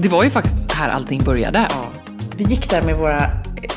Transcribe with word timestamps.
Det 0.00 0.08
var 0.08 0.24
ju 0.24 0.30
faktiskt 0.30 0.72
här 0.72 0.88
allting 0.88 1.24
började. 1.24 1.66
Ja. 1.70 1.88
Vi 2.36 2.44
gick 2.44 2.70
där 2.70 2.82
med 2.82 2.96
våra 2.96 3.22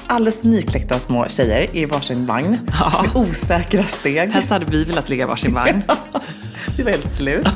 alldeles 0.07 0.43
nykläckta 0.43 0.99
små 0.99 1.27
tjejer 1.27 1.75
i 1.75 1.85
varsin 1.85 2.25
vagn. 2.25 2.57
Ja. 2.79 3.01
Med 3.01 3.29
osäkra 3.29 3.83
steg. 3.83 4.29
Helst 4.29 4.49
hade 4.49 4.65
vi 4.65 4.83
velat 4.83 5.09
ligga 5.09 5.23
i 5.23 5.27
varsin 5.27 5.53
vagn. 5.53 5.81
Vi 6.77 6.83
var 6.83 6.91
helt 6.91 7.17
slut. 7.17 7.47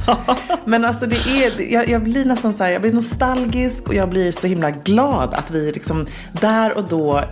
Men 0.65 0.85
alltså 0.85 1.05
det 1.05 1.15
är, 1.15 1.73
jag, 1.73 1.89
jag 1.89 2.03
blir 2.03 2.25
nästan 2.25 2.53
så 2.53 2.63
här, 2.63 2.71
jag 2.71 2.81
blir 2.81 2.93
nostalgisk 2.93 3.87
och 3.87 3.95
jag 3.95 4.09
blir 4.09 4.31
så 4.31 4.47
himla 4.47 4.71
glad 4.71 5.33
att 5.33 5.51
vi 5.51 5.71
liksom 5.71 6.07
där 6.41 6.77
och 6.77 6.83
då 6.83 7.23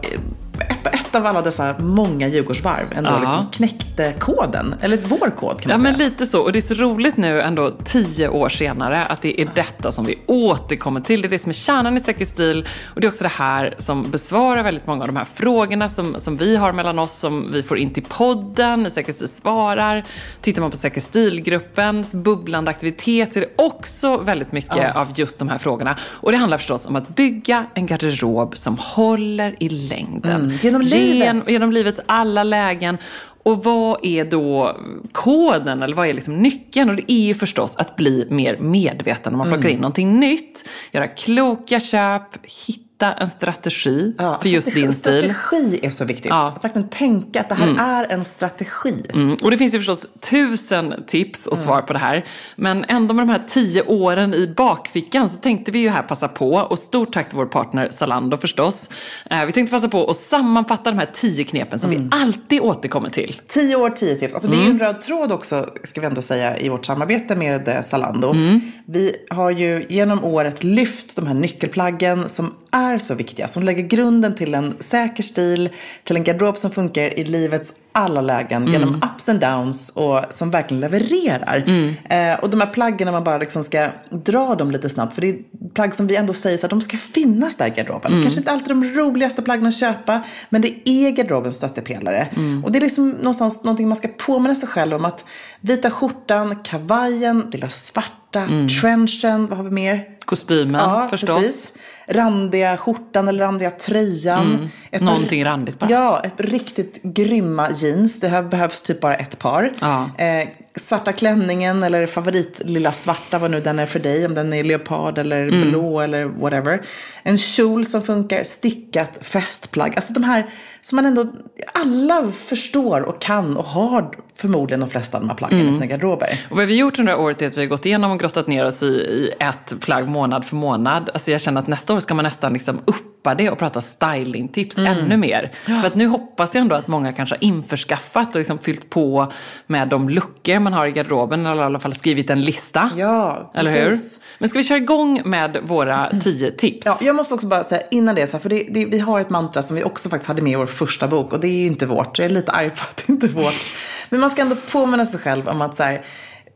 på 0.83 0.89
ett 0.89 1.15
av 1.15 1.25
alla 1.25 1.41
dessa 1.41 1.75
många 1.79 2.27
Djurgårdsvarv 2.27 2.85
ändå 2.95 3.09
Ja. 3.09 3.19
liksom 3.19 3.47
knäckte 3.51 4.13
koden. 4.19 4.75
Eller 4.81 4.97
vår 5.07 5.29
kod 5.37 5.61
kan 5.61 5.71
Ja, 5.71 5.77
man 5.77 5.83
men 5.83 5.95
säga. 5.95 6.09
lite 6.09 6.25
så. 6.25 6.41
Och 6.41 6.51
det 6.51 6.59
är 6.59 6.61
så 6.61 6.73
roligt 6.73 7.17
nu 7.17 7.41
ändå 7.41 7.71
tio 7.83 8.27
år 8.29 8.49
senare 8.49 9.05
att 9.05 9.21
det 9.21 9.41
är 9.41 9.49
detta 9.55 9.91
som 9.91 10.05
vi 10.05 10.19
återkommer 10.27 11.01
till. 11.01 11.21
Det 11.21 11.27
är 11.27 11.29
det 11.29 11.39
som 11.39 11.49
är 11.49 11.53
kärnan 11.53 11.97
i 11.97 11.99
Säker 11.99 12.25
stil 12.25 12.67
och 12.95 13.01
det 13.01 13.07
är 13.07 13.09
också 13.11 13.23
det 13.23 13.29
här 13.31 13.75
som 13.77 14.11
besvarar 14.11 14.63
väldigt 14.63 14.87
många 14.87 15.01
av 15.01 15.07
de 15.07 15.15
här 15.15 15.25
frågorna 15.33 15.89
som, 15.89 16.15
som 16.19 16.37
vi 16.37 16.55
har 16.55 16.73
mellan 16.73 16.99
oss, 16.99 17.19
som 17.19 17.51
vi 17.51 17.63
får 17.63 17.77
in 17.77 17.89
till 17.93 18.03
podden, 18.03 18.83
när 18.83 18.89
Säker 18.89 19.13
stil 19.13 19.27
svarar. 19.27 20.03
Tittar 20.41 20.61
man 20.61 20.71
på 20.71 20.77
Säker 20.77 21.01
stil-gruppens 21.01 22.13
bubblande 22.13 22.71
aktivitet 22.71 23.33
så 23.33 23.39
är 23.39 23.41
det 23.41 23.63
också 23.63 24.17
väldigt 24.17 24.51
mycket 24.51 24.95
av 24.95 25.07
just 25.15 25.39
de 25.39 25.49
här 25.49 25.57
frågorna. 25.57 25.97
Och 26.03 26.31
det 26.31 26.37
handlar 26.37 26.57
förstås 26.57 26.85
om 26.87 26.95
att 26.95 27.15
bygga 27.15 27.65
en 27.73 27.85
garderob 27.85 28.57
som 28.57 28.77
håller 28.79 29.55
i 29.59 29.69
längden. 29.69 30.41
Mm, 30.41 30.57
genom 30.81 31.01
livet. 31.01 31.25
Gen- 31.25 31.43
genom 31.47 31.71
livets 31.71 32.01
alla 32.05 32.43
lägen. 32.43 32.97
Och 33.45 33.63
vad 33.63 33.99
är 34.05 34.25
då 34.25 34.77
koden, 35.11 35.83
eller 35.83 35.95
vad 35.95 36.07
är 36.07 36.13
liksom 36.13 36.35
nyckeln? 36.37 36.89
Och 36.89 36.95
det 36.95 37.11
är 37.11 37.25
ju 37.25 37.33
förstås 37.33 37.75
att 37.75 37.95
bli 37.95 38.27
mer 38.29 38.57
medveten 38.57 39.33
när 39.33 39.37
man 39.37 39.47
plockar 39.47 39.63
Mm. 39.63 39.73
in 39.73 39.79
någonting 39.79 40.19
nytt. 40.19 40.63
Göra 40.91 41.07
kloka 41.07 41.79
köp, 41.79 42.45
hitta 42.67 42.83
en 43.11 43.29
strategi 43.29 44.13
Ja, 44.17 44.39
för 44.41 44.49
just 44.49 44.67
strategi- 44.67 44.81
din 44.81 44.93
stil. 44.93 45.33
Strategi 45.33 45.79
är 45.83 45.91
så 45.91 46.05
viktigt. 46.05 46.29
Ja. 46.29 46.47
Att 46.57 46.63
verkligen 46.63 46.87
tänka 46.89 47.39
att 47.41 47.49
det 47.49 47.55
här 47.55 48.03
är 48.03 48.13
en 48.13 48.25
strategi. 48.25 49.05
Mm. 49.13 49.37
Och 49.41 49.51
det 49.51 49.57
finns 49.57 49.73
ju 49.73 49.77
förstås 49.77 50.05
tusen 50.19 50.93
tips 51.07 51.47
och 51.47 51.57
svar 51.57 51.81
på 51.81 51.93
det 51.93 51.99
här. 51.99 52.25
Men 52.55 52.85
ändå 52.87 53.13
med 53.13 53.27
de 53.27 53.31
här 53.31 53.43
tio 53.47 53.81
åren 53.81 54.33
i 54.33 54.47
bakfickan 54.57 55.29
så 55.29 55.37
tänkte 55.37 55.71
vi 55.71 55.79
ju 55.79 55.89
här 55.89 56.01
passa 56.03 56.27
på, 56.27 56.51
och 56.53 56.79
stort 56.79 57.13
tack 57.13 57.29
till 57.29 57.37
vår 57.37 57.45
partner 57.45 57.89
Zalando 57.91 58.37
förstås. 58.37 58.89
Eh, 59.29 59.45
vi 59.45 59.51
tänkte 59.51 59.71
passa 59.71 59.89
på 59.89 60.09
att 60.09 60.15
sammanfatta 60.17 60.91
de 60.91 60.97
här 60.99 61.09
tio 61.13 61.43
knepen 61.43 61.79
som 61.79 61.89
vi 61.89 62.07
alltid 62.11 62.61
återkommer 62.61 63.09
till. 63.09 63.41
Tio 63.47 63.75
år, 63.75 63.89
tio 63.89 64.15
tips. 64.15 64.33
Alltså 64.33 64.49
det 64.49 64.55
är 64.55 64.57
ju 64.57 64.63
Mm. 64.65 64.73
en 64.73 64.79
röd 64.87 65.01
tråd 65.01 65.31
också, 65.31 65.65
ska 65.83 66.01
vi 66.01 66.07
ändå 66.07 66.21
säga, 66.21 66.57
i 66.57 66.69
vårt 66.69 66.85
samarbete 66.85 67.35
med 67.35 67.67
eh, 67.67 67.81
Zalando. 67.81 68.31
Mm. 68.31 68.61
Vi 68.85 69.15
har 69.29 69.51
ju 69.51 69.85
genom 69.89 70.23
året 70.23 70.63
lyft 70.63 71.15
de 71.15 71.27
här 71.27 71.33
nyckelplaggen 71.33 72.29
som 72.29 72.53
är 72.71 72.92
så 72.99 73.15
viktiga. 73.15 73.47
Som 73.47 73.63
lägger 73.63 73.83
grunden 73.83 74.35
till 74.35 74.55
en 74.55 74.75
säker 74.79 75.23
stil, 75.23 75.69
till 76.03 76.15
en 76.15 76.23
garderob 76.23 76.57
som 76.57 76.71
funkar 76.71 77.19
i 77.19 77.23
livets 77.23 77.73
alla 77.91 78.21
lägen. 78.21 78.61
Mm. 78.61 78.73
Genom 78.73 78.95
ups 78.95 79.29
and 79.29 79.39
downs 79.39 79.89
och 79.89 80.19
som 80.29 80.51
verkligen 80.51 80.81
levererar. 80.81 81.63
Mm. 81.67 81.93
Eh, 82.09 82.39
och 82.43 82.49
de 82.49 82.59
här 82.61 82.67
plaggen, 82.67 83.05
när 83.05 83.11
man 83.11 83.23
bara 83.23 83.37
liksom 83.37 83.63
ska 83.63 83.89
dra 84.09 84.55
dem 84.55 84.71
lite 84.71 84.89
snabbt. 84.89 85.13
För 85.15 85.21
det 85.21 85.29
är 85.29 85.37
plagg 85.73 85.95
som 85.95 86.07
vi 86.07 86.15
ändå 86.15 86.33
säger 86.33 86.57
så 86.57 86.65
att 86.65 86.69
de 86.69 86.81
ska 86.81 86.97
finnas 86.97 87.57
där 87.57 87.67
i 87.67 87.69
garderoben. 87.69 88.11
Mm. 88.11 88.23
Kanske 88.23 88.39
inte 88.39 88.51
alltid 88.51 88.69
de 88.69 88.83
roligaste 88.83 89.41
plaggen 89.41 89.65
att 89.65 89.77
köpa. 89.79 90.23
Men 90.49 90.61
det 90.61 90.89
är 90.89 91.11
garderobens 91.11 91.55
stöttepelare. 91.55 92.27
Mm. 92.35 92.65
Och 92.65 92.71
det 92.71 92.79
är 92.79 92.81
liksom 92.81 93.09
någonstans 93.09 93.63
någonting 93.63 93.87
man 93.87 93.97
ska 93.97 94.07
påminna 94.07 94.55
sig 94.55 94.69
själv 94.69 94.95
om. 94.95 95.05
Att 95.05 95.25
vita 95.61 95.91
skjortan, 95.91 96.55
kavajen, 96.63 97.43
det 97.45 97.57
lilla 97.57 97.69
svarta, 97.69 98.47
trenchen, 98.81 99.47
vad 99.47 99.57
har 99.57 99.63
vi 99.65 99.71
mer? 99.71 100.05
Kostymen 100.25 101.09
förstås. 101.09 101.73
Randiga 102.07 102.77
skjortan 102.77 103.27
eller 103.27 103.43
randiga 103.43 103.71
tröjan. 103.71 104.69
Ett 104.91 104.99
par- 104.99 105.05
Någonting 105.05 105.45
randigt 105.45 105.79
bara. 105.79 105.89
Ja, 105.89 106.19
ett 106.23 106.33
riktigt 106.41 107.03
grymma 107.03 107.71
jeans. 107.71 108.19
Det 108.19 108.27
här 108.27 108.43
behövs 108.43 108.81
typ 108.81 109.01
bara 109.01 109.15
ett 109.15 109.39
par. 109.39 109.71
Ja. 109.81 110.09
Eh, 110.17 110.47
svarta 110.75 111.13
klänningen 111.13 111.83
eller 111.83 112.07
favorit 112.07 112.61
lilla 112.65 112.91
svarta, 112.91 113.37
vad 113.37 113.51
nu 113.51 113.59
den 113.59 113.79
är 113.79 113.85
för 113.85 113.99
dig. 113.99 114.25
Om 114.25 114.33
den 114.33 114.53
är 114.53 114.63
leopard 114.63 115.17
eller 115.17 115.47
Mm. 115.47 115.69
blå 115.69 115.99
eller 116.01 116.25
whatever. 116.25 116.81
En 117.23 117.37
kjol 117.37 117.85
som 117.85 118.01
funkar, 118.01 118.43
stickat 118.43 119.19
festplagg. 119.21 119.93
Alltså 119.95 120.13
de 120.13 120.23
här 120.23 120.45
som 120.81 120.95
man 120.95 121.05
ändå, 121.05 121.27
alla 121.73 122.31
förstår 122.31 123.01
och 123.01 123.21
kan 123.21 123.57
och 123.57 123.65
har 123.65 124.15
förmodligen 124.35 124.79
de 124.79 124.89
flesta 124.89 125.17
av 125.17 125.23
de 125.23 125.29
här 125.29 125.35
plaggen 125.37 125.59
Mm. 125.59 125.69
i 125.69 125.73
sina 125.73 125.85
garderober. 125.85 126.39
Och 126.49 126.57
vad 126.57 126.65
vi 126.65 126.73
har 126.73 126.79
gjort 126.79 126.99
under 126.99 127.11
det 127.13 127.17
här 127.17 127.25
året 127.25 127.41
är 127.41 127.47
att 127.47 127.57
vi 127.57 127.61
har 127.61 127.67
gått 127.67 127.85
igenom 127.85 128.11
och 128.11 128.19
grottat 128.19 128.47
ner 128.47 128.65
oss 128.65 128.83
i, 128.83 128.85
i 128.85 129.31
ett 129.39 129.79
plagg 129.81 130.07
månad 130.07 130.45
för 130.45 130.55
månad. 130.55 131.09
Alltså 131.13 131.31
jag 131.31 131.41
känner 131.41 131.61
att 131.61 131.67
nästa 131.67 131.93
år 131.93 131.99
ska 131.99 132.13
man 132.13 132.23
nästan 132.23 132.53
liksom 132.53 132.79
uppa 133.23 133.35
det 133.35 133.49
och 133.49 133.57
prata 133.57 133.81
stylingtips 133.81 134.77
ännu 134.77 135.17
mer. 135.17 135.51
För 135.65 135.87
att 135.87 135.95
nu 135.95 136.07
hoppas 136.07 136.53
jag 136.55 136.61
ändå 136.61 136.75
att 136.75 136.87
många 136.87 137.13
kanske 137.13 137.35
har 137.35 137.43
införskaffat 137.43 138.29
och 138.29 138.35
liksom 138.35 138.57
fyllt 138.59 138.89
på 138.89 139.31
med 139.67 139.87
de 139.87 140.09
luckor 140.09 140.59
man 140.59 140.73
har 140.73 140.87
i 140.87 140.91
garderoben. 140.91 141.45
Eller 141.45 141.61
i 141.61 141.65
alla 141.65 141.79
fall 141.79 141.93
skrivit 141.95 142.29
en 142.29 142.41
lista. 142.41 142.89
Ja, 142.97 143.51
Eller 143.55 143.71
hur? 143.71 143.89
precis. 143.89 144.19
Men 144.39 144.49
ska 144.49 144.57
vi 144.59 144.63
köra 144.63 144.77
igång 144.77 145.21
med 145.25 145.57
våra 145.63 146.11
tio 146.21 146.51
tips? 146.51 146.85
Ja, 146.85 146.97
jag 147.01 147.15
måste 147.15 147.33
också 147.33 147.47
bara 147.47 147.63
säga 147.63 147.81
innan 147.91 148.15
det, 148.15 148.27
så 148.27 148.37
här, 148.37 148.41
för 148.41 148.49
det, 148.49 148.67
det, 148.69 148.85
vi 148.85 148.99
har 148.99 149.21
ett 149.21 149.29
mantra 149.29 149.63
som 149.63 149.75
vi 149.75 149.83
också 149.83 150.09
faktiskt 150.09 150.27
hade 150.27 150.41
med 150.41 150.53
i 150.53 150.55
vår 150.55 150.65
första 150.65 151.07
bok 151.07 151.33
och 151.33 151.39
det 151.39 151.47
är 151.47 151.59
ju 151.59 151.67
inte 151.67 151.85
vårt. 151.85 152.19
Jag 152.19 152.25
är 152.25 152.29
lite 152.29 152.51
arg 152.51 152.69
på 152.69 152.81
att 152.81 152.97
det 152.97 153.13
inte 153.13 153.25
är 153.25 153.29
vårt. 153.29 153.73
Men 154.09 154.19
man 154.19 154.29
ska 154.29 154.41
ändå 154.41 154.55
påminna 154.71 155.05
sig 155.05 155.19
själv 155.19 155.47
om 155.47 155.61
att 155.61 155.75
så 155.75 155.83
här, 155.83 156.01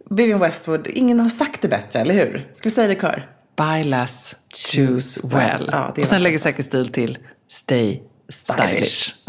Vivienne 0.10 0.46
Westwood, 0.46 0.88
ingen 0.88 1.20
har 1.20 1.30
sagt 1.30 1.62
det 1.62 1.68
bättre, 1.68 2.00
eller 2.00 2.14
hur? 2.14 2.48
Ska 2.54 2.70
vi 2.70 2.76
säga 2.76 2.88
det 2.88 2.94
i 2.94 3.00
kör? 3.00 3.37
Buy 3.58 3.84
less, 3.84 4.36
choose 4.72 5.28
well. 5.28 5.70
Ja, 5.72 5.94
och 6.02 6.08
sen 6.08 6.24
lägger 6.24 6.38
så. 6.38 6.44
säker 6.44 6.64
stil 6.64 6.92
till 6.92 7.18
stay 7.50 8.00
stylish. 8.30 9.14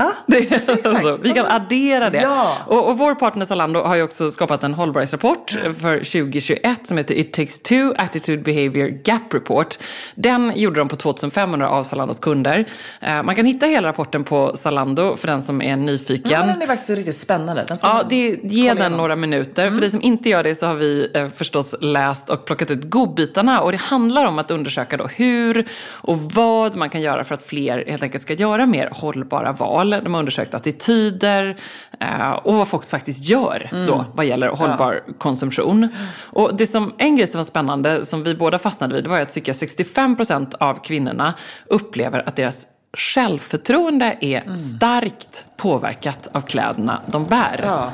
Alltså, 0.85 1.17
vi 1.17 1.33
kan 1.33 1.47
addera 1.47 2.11
det. 2.11 2.21
Ja. 2.23 2.57
Och, 2.67 2.89
och 2.89 2.99
vår 2.99 3.15
partner 3.15 3.45
Zalando 3.45 3.81
har 3.81 3.95
ju 3.97 4.03
också 4.03 4.31
skapat 4.31 4.65
en 4.65 4.75
hållbarhetsrapport 4.75 5.51
för 5.81 5.99
2021 5.99 6.87
som 6.87 6.99
heter 6.99 7.15
It 7.15 7.33
takes 7.33 7.63
two 7.63 7.95
attitude 7.97 8.43
behavior 8.43 9.01
gap 9.05 9.35
report. 9.35 9.79
Den 10.15 10.53
gjorde 10.57 10.81
de 10.81 10.89
på 10.89 10.97
2500 10.97 11.69
av 11.69 11.85
Zalandos 11.85 12.19
kunder. 12.19 12.65
Eh, 13.01 13.23
man 13.23 13.35
kan 13.35 13.47
hitta 13.47 13.67
hela 13.67 13.89
rapporten 13.89 14.25
på 14.25 14.57
Zalando 14.57 15.17
för 15.17 15.27
den 15.27 15.43
som 15.43 15.63
är 15.63 15.77
nyfiken. 15.77 16.33
Ja, 16.33 16.47
den 16.47 16.63
är 16.63 16.67
faktiskt 16.67 16.91
riktigt 16.91 17.17
spännande. 17.17 17.65
Den 17.69 17.79
Ja, 17.83 18.03
det, 18.09 18.39
ge 18.43 18.69
den. 18.69 18.79
Mm. 18.79 18.97
några 18.99 19.17
minuter. 19.17 19.71
För 19.71 19.81
dig 19.81 19.91
som 19.91 20.03
inte 20.03 20.29
gör 20.29 20.43
det 20.43 20.55
så 20.55 20.67
har 20.67 20.75
vi 20.75 21.11
eh, 21.15 21.29
förstås 21.29 21.75
läst 21.81 22.31
och 22.31 22.45
plockat 22.45 22.71
ut 22.71 22.91
godbitarna. 22.91 23.61
Och 23.61 23.73
det 23.73 23.81
handlar 23.81 24.25
om 24.25 24.39
att 24.39 24.51
undersöka 24.51 24.97
då 24.97 25.07
hur 25.07 25.69
och 25.91 26.19
vad 26.21 26.77
man 26.77 26.91
kan 26.91 27.01
göra 27.01 27.25
för 27.25 27.35
att 27.35 27.43
fler 27.43 27.85
helt 27.87 28.03
enkelt 28.03 28.23
ska 28.23 28.35
göra 28.35 28.67
mer 28.67 28.88
hållbara 28.93 29.53
val. 29.53 29.91
De 29.91 30.15
har 30.15 30.19
undersökt 30.19 30.55
attityder 30.55 31.57
eh, 32.01 32.31
och 32.31 32.55
vad 32.55 32.69
folk 32.69 32.87
faktiskt 32.91 33.25
gör 33.25 33.69
Mm. 33.73 33.87
då 33.87 34.05
vad 34.15 34.27
gäller 34.27 34.49
hållbar 34.49 35.03
konsumtion. 35.19 35.89
Och 36.21 36.55
det 36.57 36.67
som, 36.67 36.93
en 36.99 37.17
grej 37.17 37.27
som 37.27 37.39
var 37.39 37.45
spännande 37.45 38.05
som 38.05 38.23
vi 38.23 38.35
båda 38.35 38.59
fastnade 38.59 38.95
vid 38.95 39.07
var 39.07 39.21
att 39.21 39.33
cirka 39.33 39.53
65% 39.53 40.55
av 40.61 40.75
kvinnorna 40.85 41.35
upplever 41.67 42.29
att 42.29 42.37
deras 42.37 42.67
självförtroende 42.97 44.17
är 44.21 44.57
starkt 44.57 45.45
påverkat 45.57 46.29
av 46.33 46.41
kläderna 46.41 47.01
de 47.07 47.25
bär. 47.25 47.59
Mm. 47.59 47.71
Ja. 47.71 47.93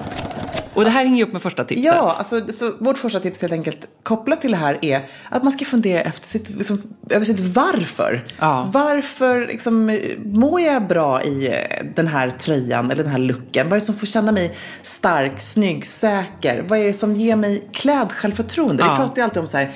Och 0.74 0.84
det 0.84 0.90
här 0.90 1.04
hänger 1.04 1.16
ju 1.16 1.22
upp 1.22 1.32
med 1.32 1.42
första 1.42 1.64
tipset. 1.64 1.86
Ja, 1.86 2.14
alltså, 2.18 2.52
så 2.52 2.72
vårt 2.78 2.98
första 2.98 3.20
tips 3.20 3.40
helt 3.40 3.52
enkelt 3.52 3.78
kopplat 4.02 4.40
till 4.40 4.50
det 4.50 4.56
här 4.56 4.78
är 4.82 5.08
att 5.28 5.42
man 5.42 5.52
ska 5.52 5.64
fundera 5.64 6.00
efter 6.00 6.28
sitt, 6.28 6.50
liksom, 6.50 6.82
över 7.10 7.24
sitt 7.24 7.40
varför. 7.40 8.24
Ja. 8.38 8.70
Varför 8.72 9.46
liksom, 9.46 9.98
mår 10.24 10.60
jag 10.60 10.88
bra 10.88 11.22
i 11.22 11.48
eh, 11.48 11.86
den 11.94 12.06
här 12.06 12.30
tröjan 12.30 12.90
eller 12.90 13.02
den 13.02 13.12
här 13.12 13.18
looken? 13.18 13.68
Vad 13.68 13.76
är 13.76 13.80
det 13.80 13.86
som 13.86 13.94
får 13.94 14.06
känna 14.06 14.32
mig 14.32 14.56
stark, 14.82 15.40
snygg, 15.40 15.86
säker? 15.86 16.64
Vad 16.68 16.78
är 16.78 16.84
det 16.84 16.92
som 16.92 17.16
ger 17.16 17.36
mig 17.36 17.68
klädsjälvförtroende? 17.72 18.82
Ja. 18.82 18.90
Vi 18.90 18.96
pratar 18.96 19.16
ju 19.16 19.22
alltid 19.22 19.40
om 19.40 19.46
så 19.46 19.56
här, 19.56 19.70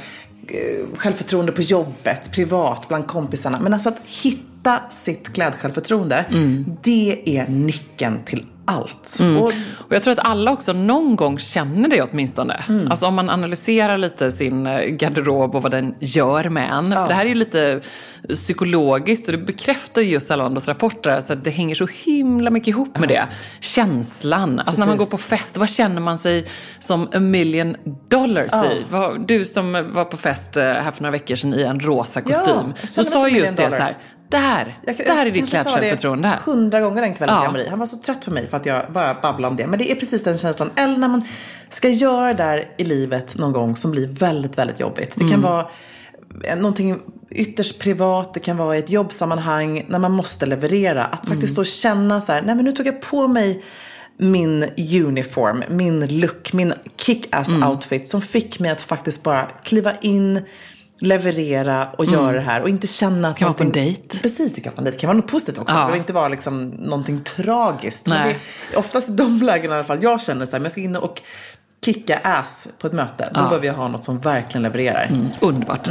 eh, 0.49 0.97
självförtroende 0.97 1.53
på 1.53 1.63
jobbet, 1.63 2.33
privat, 2.33 2.89
bland 2.89 3.07
kompisarna. 3.07 3.61
Men 3.61 3.75
alltså 3.75 3.89
att 3.89 4.01
hitta 4.05 4.48
sitt 4.91 5.33
klädsjälvförtroende, 5.33 6.25
det 6.83 7.23
är 7.39 7.49
nyckeln 7.49 8.19
till 8.25 8.47
allt. 8.65 9.19
Och 9.41 9.53
Och 9.89 9.95
jag 9.95 10.03
tror 10.03 10.13
att 10.13 10.27
alla 10.27 10.53
också 10.53 10.73
någon 10.73 11.17
gång 11.17 11.39
känner 11.39 11.89
det 11.89 12.03
åtminstone. 12.03 12.65
Mm. 12.69 12.91
Alltså 12.91 13.07
om 13.07 13.15
man 13.15 13.31
analyserar 13.31 13.99
lite 13.99 14.31
sin 14.31 14.67
eh, 14.67 14.81
garderob 14.81 15.55
och 15.55 15.63
vad 15.63 15.71
den 15.73 15.95
gör 16.01 16.49
med 16.49 16.73
en. 16.73 16.93
För 16.93 17.09
det 17.09 17.15
här 17.15 17.25
är 17.25 17.29
ju 17.29 17.35
lite 17.35 17.81
psykologiskt 18.35 19.29
och 19.29 19.33
det 19.33 19.39
bekräftar 19.39 20.03
ju 20.03 20.11
just 20.11 20.27
Zalandos 20.27 20.69
rapporter. 20.69 21.21
Så 21.21 21.33
att 21.33 21.45
det 21.45 21.51
hänger 21.51 21.75
så 21.75 21.87
himla 22.05 22.51
mycket 22.51 22.69
ihop 22.69 22.99
med 22.99 23.09
det. 23.09 23.27
Känslan. 23.61 24.59
Alltså 24.59 24.81
när 24.81 24.87
man 24.87 24.97
går 24.97 25.05
Precis. 25.05 25.25
på 25.25 25.29
fest, 25.37 25.57
vad 25.57 25.69
känner 25.69 26.01
man 26.01 26.19
sig 26.19 26.47
som 26.81 27.09
a 27.15 27.19
million 27.21 27.77
dollars 28.09 28.49
Ja. 28.53 28.65
i? 28.73 28.85
Du 29.27 29.45
som 29.45 29.73
var 29.93 30.05
på 30.05 30.17
fest 30.17 30.57
eh, 30.57 30.65
här 30.65 30.91
för 30.91 31.03
några 31.03 31.13
veckor 31.13 31.37
sedan 31.37 31.55
i 31.55 31.63
en 31.63 31.81
rosa 31.81 32.21
kostym. 32.21 32.55
känner 32.55 32.87
så 32.87 33.05
sa 33.05 33.29
just 33.29 33.57
det 33.57 33.71
så 33.71 33.77
här. 33.77 33.97
Där, 34.29 34.79
Jag, 34.85 34.97
där 34.97 35.27
är 35.27 35.31
ditt 35.31 35.49
klädsjälvförtroende. 35.49 36.39
hundra 36.45 36.81
gånger 36.81 37.03
den 37.03 37.15
kvällen 37.15 37.35
Ja. 37.45 37.51
Marie. 37.51 37.71
Han 37.71 37.79
var 37.79 37.87
så 37.87 37.97
trött 37.97 38.25
på 38.25 38.31
mig 38.31 38.49
för 38.49 38.57
att 38.57 38.67
jag 38.67 38.83
bara 38.93 39.15
babblade 39.15 39.51
om 39.51 39.57
det. 39.57 39.67
Men 39.67 39.79
det 39.79 39.91
är 39.93 39.95
precis 39.97 40.25
den 40.25 40.39
känslan. 40.39 40.71
Eller 40.77 40.97
när 40.97 41.09
man 41.09 41.23
ska 41.71 41.89
göra 41.89 42.27
det 42.35 42.43
där 42.43 42.69
i 42.77 42.85
livet 42.85 43.37
någon 43.39 43.53
gång 43.53 43.77
som 43.77 43.91
blir 43.91 44.07
väldigt, 44.09 44.59
väldigt 44.59 44.81
jobbigt. 44.81 45.13
Det 45.15 45.21
Mm. 45.21 45.33
kan 45.33 45.43
vara 45.43 45.67
eh, 46.45 46.57
någonting 46.57 46.99
ytterst 47.31 47.79
privat, 47.79 48.35
det 48.35 48.41
kan 48.41 48.57
vara 48.57 48.77
i 48.77 48.79
ett 48.79 48.91
jobbsammanhang 48.91 49.85
när 49.89 49.99
man 49.99 50.13
måste 50.13 50.47
leverera. 50.47 51.05
Att 51.05 51.27
faktiskt 51.29 51.57
då 51.57 51.65
känna 51.65 52.21
så 52.21 52.33
här, 52.33 52.43
nej 52.43 52.55
men 52.55 52.65
nu 52.65 52.73
tog 52.73 52.87
jag 52.87 53.01
på 53.01 53.29
mig 53.29 53.65
min 54.17 54.65
uniform, 55.07 55.63
min 55.69 56.21
look, 56.21 56.53
min 56.53 56.73
kick-ass 56.97 57.69
outfit 57.71 58.09
som 58.09 58.23
fick 58.23 58.59
mig 58.61 58.71
att 58.71 58.83
faktiskt 58.83 59.23
bara 59.25 59.43
kliva 59.63 59.93
in, 60.01 60.41
leverera 61.01 61.89
och 61.99 62.05
göra 62.05 62.33
det 62.33 62.41
här 62.41 62.63
och 62.63 62.69
inte 62.69 62.87
känna 62.87 63.29
att 63.29 63.37
Kan 63.37 63.47
vara 63.47 63.55
på 63.55 63.65
en 63.65 63.73
dejt. 63.73 64.19
Precis, 64.19 64.55
det 64.55 64.61
kan 64.61 64.73
vara 64.73 64.79
en 64.79 64.85
dejt. 64.85 64.97
Det 64.97 65.01
kan 65.01 65.09
vara 65.09 65.17
något 65.17 65.31
positivt 65.31 65.59
också. 65.59 65.75
Ja. 65.75 65.81
Det 65.81 65.85
behöver 65.85 65.99
inte 65.99 66.13
vara 66.13 66.29
liksom 66.29 66.69
någonting 66.69 67.21
tragiskt. 67.21 68.07
Men 68.07 68.23
Nej. 68.23 68.39
det 68.71 68.77
är 68.77 68.79
oftast 68.79 69.09
i 69.09 69.13
de 69.13 69.43
lägena 69.43 69.75
i 69.75 69.79
alla 69.79 69.87
fall 69.87 70.03
jag 70.03 70.21
känner 70.21 70.47
så 70.47 70.53
här, 70.53 70.59
men 70.59 70.65
jag 70.65 70.73
ska 70.73 70.81
in 70.81 70.97
och 70.97 71.23
kicka 71.85 72.19
ass 72.19 72.69
på 72.79 72.87
ett 72.87 72.93
möte. 72.93 73.31
Då 73.35 73.41
behöver 73.41 73.67
jag 73.67 73.75
ha 73.75 73.89
något 73.89 74.05
som 74.05 74.19
verkligen 74.19 74.63
levererar. 74.63 75.31
Underbart. 75.41 75.89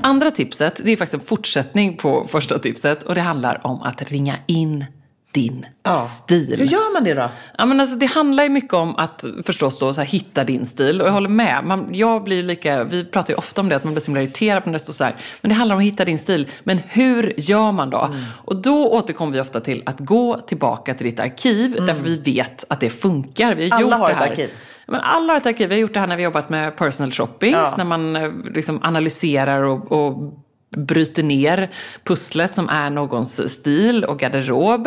Andra 0.00 0.30
tipset, 0.30 0.80
det 0.84 0.92
är 0.92 0.96
faktiskt 0.96 1.22
en 1.22 1.28
fortsättning 1.28 1.96
på 1.96 2.26
första 2.30 2.58
tipset 2.58 3.02
och 3.02 3.14
det 3.14 3.20
handlar 3.20 3.66
om 3.66 3.82
att 3.82 4.02
ringa 4.02 4.36
in 4.46 4.84
din 5.32 5.66
Ja. 5.82 5.94
stil. 5.96 6.54
Hur 6.58 6.66
gör 6.66 6.92
man 6.92 7.04
det 7.04 7.14
då? 7.14 7.30
Ja, 7.58 7.64
men 7.66 7.80
alltså, 7.80 7.96
det 7.96 8.06
handlar 8.06 8.42
ju 8.42 8.48
mycket 8.48 8.72
om 8.74 8.96
att 8.96 9.24
förstås 9.46 9.78
då, 9.78 9.92
så 9.92 10.00
här, 10.00 10.08
hitta 10.08 10.44
din 10.44 10.66
stil. 10.66 11.00
Och 11.00 11.08
jag 11.08 11.12
håller 11.12 11.28
med. 11.28 11.64
Man, 11.64 11.88
jag 11.92 12.24
blir 12.24 12.42
lika, 12.42 12.84
vi 12.84 13.04
pratar 13.04 13.32
ju 13.32 13.38
ofta 13.38 13.60
om 13.60 13.68
det, 13.68 13.76
att 13.76 13.84
man 13.84 13.92
blir 13.92 14.00
så 14.00 14.06
himla 14.06 14.22
irriterad 14.22 14.62
när 14.66 14.72
det 14.72 14.78
står 14.78 14.92
så 14.92 15.04
här. 15.04 15.14
Men 15.40 15.48
det 15.48 15.54
handlar 15.54 15.74
om 15.76 15.80
att 15.80 15.86
hitta 15.86 16.04
din 16.04 16.18
stil. 16.18 16.48
Men 16.64 16.78
hur 16.88 17.32
gör 17.36 17.72
man 17.72 17.90
då? 17.90 18.10
Och 18.44 18.56
då 18.56 18.88
återkommer 18.92 19.32
vi 19.32 19.40
ofta 19.40 19.60
till 19.60 19.82
att 19.86 19.98
gå 20.00 20.38
tillbaka 20.38 20.94
till 20.94 21.06
ditt 21.06 21.20
arkiv. 21.20 21.76
Därför 21.86 22.02
vi 22.04 22.16
vet 22.18 22.64
att 22.68 22.80
det 22.80 22.90
funkar. 22.90 23.54
Vi 23.54 23.68
har 23.68 23.76
Alla 23.76 23.82
gjort 23.82 23.92
har 24.00 24.06
det 24.08 24.12
ett 24.14 24.18
här. 24.18 24.30
arkiv. 24.30 24.50
Ja, 24.86 24.92
Men 24.92 25.00
alla 25.00 25.32
har 25.32 25.36
ett 25.40 25.46
arkiv. 25.46 25.68
Vi 25.68 25.74
har 25.74 25.80
gjort 25.80 25.94
det 25.94 26.00
här 26.00 26.06
när 26.06 26.16
vi 26.16 26.22
jobbat 26.22 26.48
med 26.48 26.76
personal 26.76 27.12
shopping. 27.12 27.52
Ja. 27.52 27.74
När 27.76 27.84
man 27.84 28.16
eh, 28.16 28.30
liksom 28.54 28.78
analyserar 28.82 29.62
och, 29.62 29.92
och 29.92 30.38
bryter 30.76 31.22
ner 31.22 31.70
pusslet 32.04 32.54
som 32.54 32.68
är 32.68 32.90
någons 32.90 33.52
stil 33.54 34.04
och 34.04 34.18
garderob. 34.18 34.86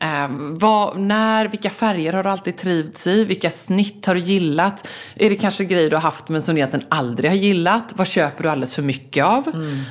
Eh, 0.00 0.28
vad, 0.50 0.98
när, 0.98 1.48
vilka 1.48 1.70
färger 1.70 2.12
har 2.12 2.22
du 2.22 2.28
alltid 2.30 2.56
trivts 2.56 3.06
i? 3.06 3.24
Vilka 3.24 3.50
snitt 3.50 4.06
har 4.06 4.14
du 4.14 4.20
gillat? 4.20 4.86
Är 5.14 5.30
det 5.30 5.36
kanske 5.36 5.64
grejer 5.64 5.90
du 5.90 5.96
har 5.96 6.00
haft 6.00 6.28
men 6.28 6.42
som 6.42 6.54
du 6.54 6.58
egentligen 6.58 6.86
aldrig 6.88 7.30
har 7.30 7.36
gillat? 7.36 7.92
Vad 7.94 8.06
köper 8.06 8.42
du 8.42 8.48
alldeles 8.50 8.74
för 8.74 8.82
mycket 8.82 9.24
av? 9.24 9.42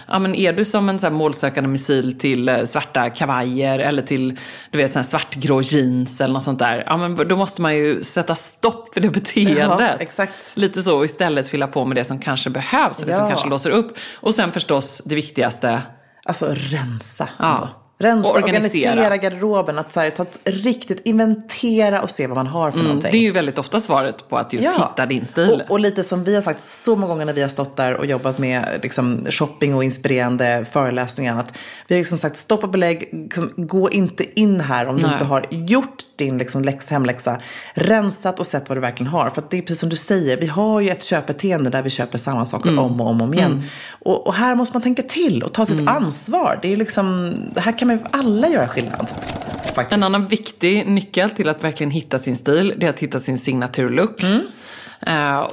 Ja, 0.08 0.20
men 0.20 0.36
är 0.36 0.54
du 0.54 0.66
som 0.66 0.90
en 0.90 1.00
så 1.00 1.10
målsökande 1.10 1.70
missil 1.70 2.20
till 2.20 2.50
eh, 2.50 2.66
svarta 2.66 3.10
kavajer 3.10 3.80
eller 3.80 4.02
till 4.02 4.38
du 4.72 4.78
vet, 4.78 4.94
så 4.94 5.00
här 5.00 5.04
svartgrå 5.04 5.62
jeans 5.62 6.22
eller 6.22 6.34
något 6.34 6.44
sånt 6.44 6.60
där? 6.60 6.84
Ja, 6.88 6.98
men 6.98 7.28
då 7.28 7.36
måste 7.38 7.62
man 7.62 7.76
ju 7.76 8.04
sätta 8.04 8.36
stopp 8.36 8.94
för 8.94 9.02
det 9.02 9.10
beteendet. 9.10 10.10
Ja. 10.18 10.28
Lite 10.54 10.84
så 10.84 10.98
och 10.98 11.06
istället 11.06 11.48
fylla 11.48 11.68
på 11.68 11.86
med 11.86 11.98
det 11.98 12.04
som 12.04 12.20
kanske 12.20 12.50
behövs 12.50 13.00
och 13.00 13.06
det 13.06 13.14
som 13.14 13.24
Ja. 13.24 13.30
kanske 13.30 13.50
låser 13.50 13.70
upp. 13.70 13.98
Och 14.16 14.34
sen 14.34 14.52
förstås 14.52 15.02
det 15.06 15.16
viktigaste, 15.32 15.82
Alltså 16.26 16.54
rensa. 16.54 17.30
Ja. 17.40 17.70
Rensa, 18.02 18.30
Och 18.30 18.36
organisera. 18.36 18.92
organisera 18.92 19.18
garderoben. 19.18 19.80
Att 19.80 19.94
så 19.94 20.00
här, 20.00 20.10
ta 20.10 20.24
ett 20.24 20.40
riktigt 20.44 21.02
inventera 21.06 22.02
och 22.02 22.10
se 22.12 22.28
vad 22.28 22.38
man 22.38 22.48
har 22.48 22.72
för 22.72 22.78
någonting. 22.80 23.10
Mm, 23.10 23.12
det 23.12 23.18
är 23.18 23.28
ju 23.28 23.32
väldigt 23.32 23.60
ofta 23.60 23.82
svaret 23.82 24.30
på 24.30 24.38
att 24.38 24.54
just 24.54 24.68
hitta 24.68 25.06
din 25.06 25.26
stil. 25.26 25.64
Och, 25.66 25.72
och 25.72 25.80
lite 25.80 26.04
som 26.04 26.24
vi 26.24 26.36
har 26.36 26.42
sagt 26.42 26.62
så 26.62 26.96
många 26.96 27.08
gånger 27.14 27.26
när 27.26 27.34
vi 27.34 27.42
har 27.42 27.50
stått 27.50 27.76
där 27.78 27.94
och 27.96 28.06
jobbat 28.06 28.38
med 28.38 28.80
liksom, 28.84 29.26
shopping 29.30 29.76
och 29.76 29.84
inspirerande 29.84 30.66
föreläsningar. 30.72 31.40
Att 31.40 31.54
vi 31.88 31.96
har 31.96 32.00
liksom 32.00 32.18
sagt 32.18 32.38
stopp 32.38 32.64
och 32.64 32.70
belägg, 32.70 33.10
liksom, 33.12 33.52
gå 33.56 33.90
inte 33.92 34.40
in 34.40 34.62
här 34.62 34.86
om 34.88 34.96
du 34.96 35.02
Nej. 35.04 35.14
inte 35.14 35.26
har 35.26 35.46
gjort 35.50 36.04
din 36.16 36.38
liksom, 36.38 36.64
läx, 36.64 36.90
hemläxa. 36.90 37.38
Rensat 37.74 38.40
och 38.40 38.48
sett 38.48 38.70
vad 38.70 38.78
du 38.78 38.82
verkligen 38.82 39.12
har. 39.12 39.30
För 39.30 39.42
att 39.42 39.50
det 39.50 39.58
är 39.58 39.62
precis 39.62 39.80
som 39.80 39.90
du 39.90 39.96
säger, 39.96 40.38
vi 40.38 40.48
har 40.48 40.80
ju 40.80 40.90
ett 40.90 41.04
köpbeteende 41.04 41.70
där 41.70 41.82
vi 41.82 41.90
köper 41.90 42.18
samma 42.18 42.46
saker 42.46 42.70
Mm. 42.70 42.84
om 42.84 43.02
och 43.02 43.08
om, 43.08 43.22
och 43.22 43.28
om 43.28 43.34
igen. 43.34 43.64
Och, 44.00 44.28
och 44.28 44.34
här 44.34 44.56
måste 44.56 44.76
man 44.76 44.82
tänka 44.82 45.04
till 45.04 45.44
och 45.44 45.54
ta 45.54 45.66
sitt 45.66 45.80
Mm. 45.80 45.88
ansvar. 45.96 46.60
Det 46.62 46.72
är 46.74 46.78
liksom, 46.78 47.34
här 47.56 47.78
kan 47.78 47.88
ju 47.92 48.00
alla 48.12 48.50
göra 48.50 48.68
skillnad. 48.68 49.10
Faktiskt. 49.76 49.92
En 49.92 50.04
annan 50.04 50.28
viktig 50.28 50.88
nyckel 50.88 51.30
till 51.32 51.50
att 51.50 51.64
verkligen 51.64 51.92
hitta 51.92 52.20
sin 52.20 52.36
stil, 52.36 52.74
det 52.78 52.86
är 52.86 52.90
att 52.90 53.00
hitta 53.00 53.20
sin 53.20 53.38
signaturlook. 53.38 54.12
Och 54.16 54.24
Mm. 54.24 54.42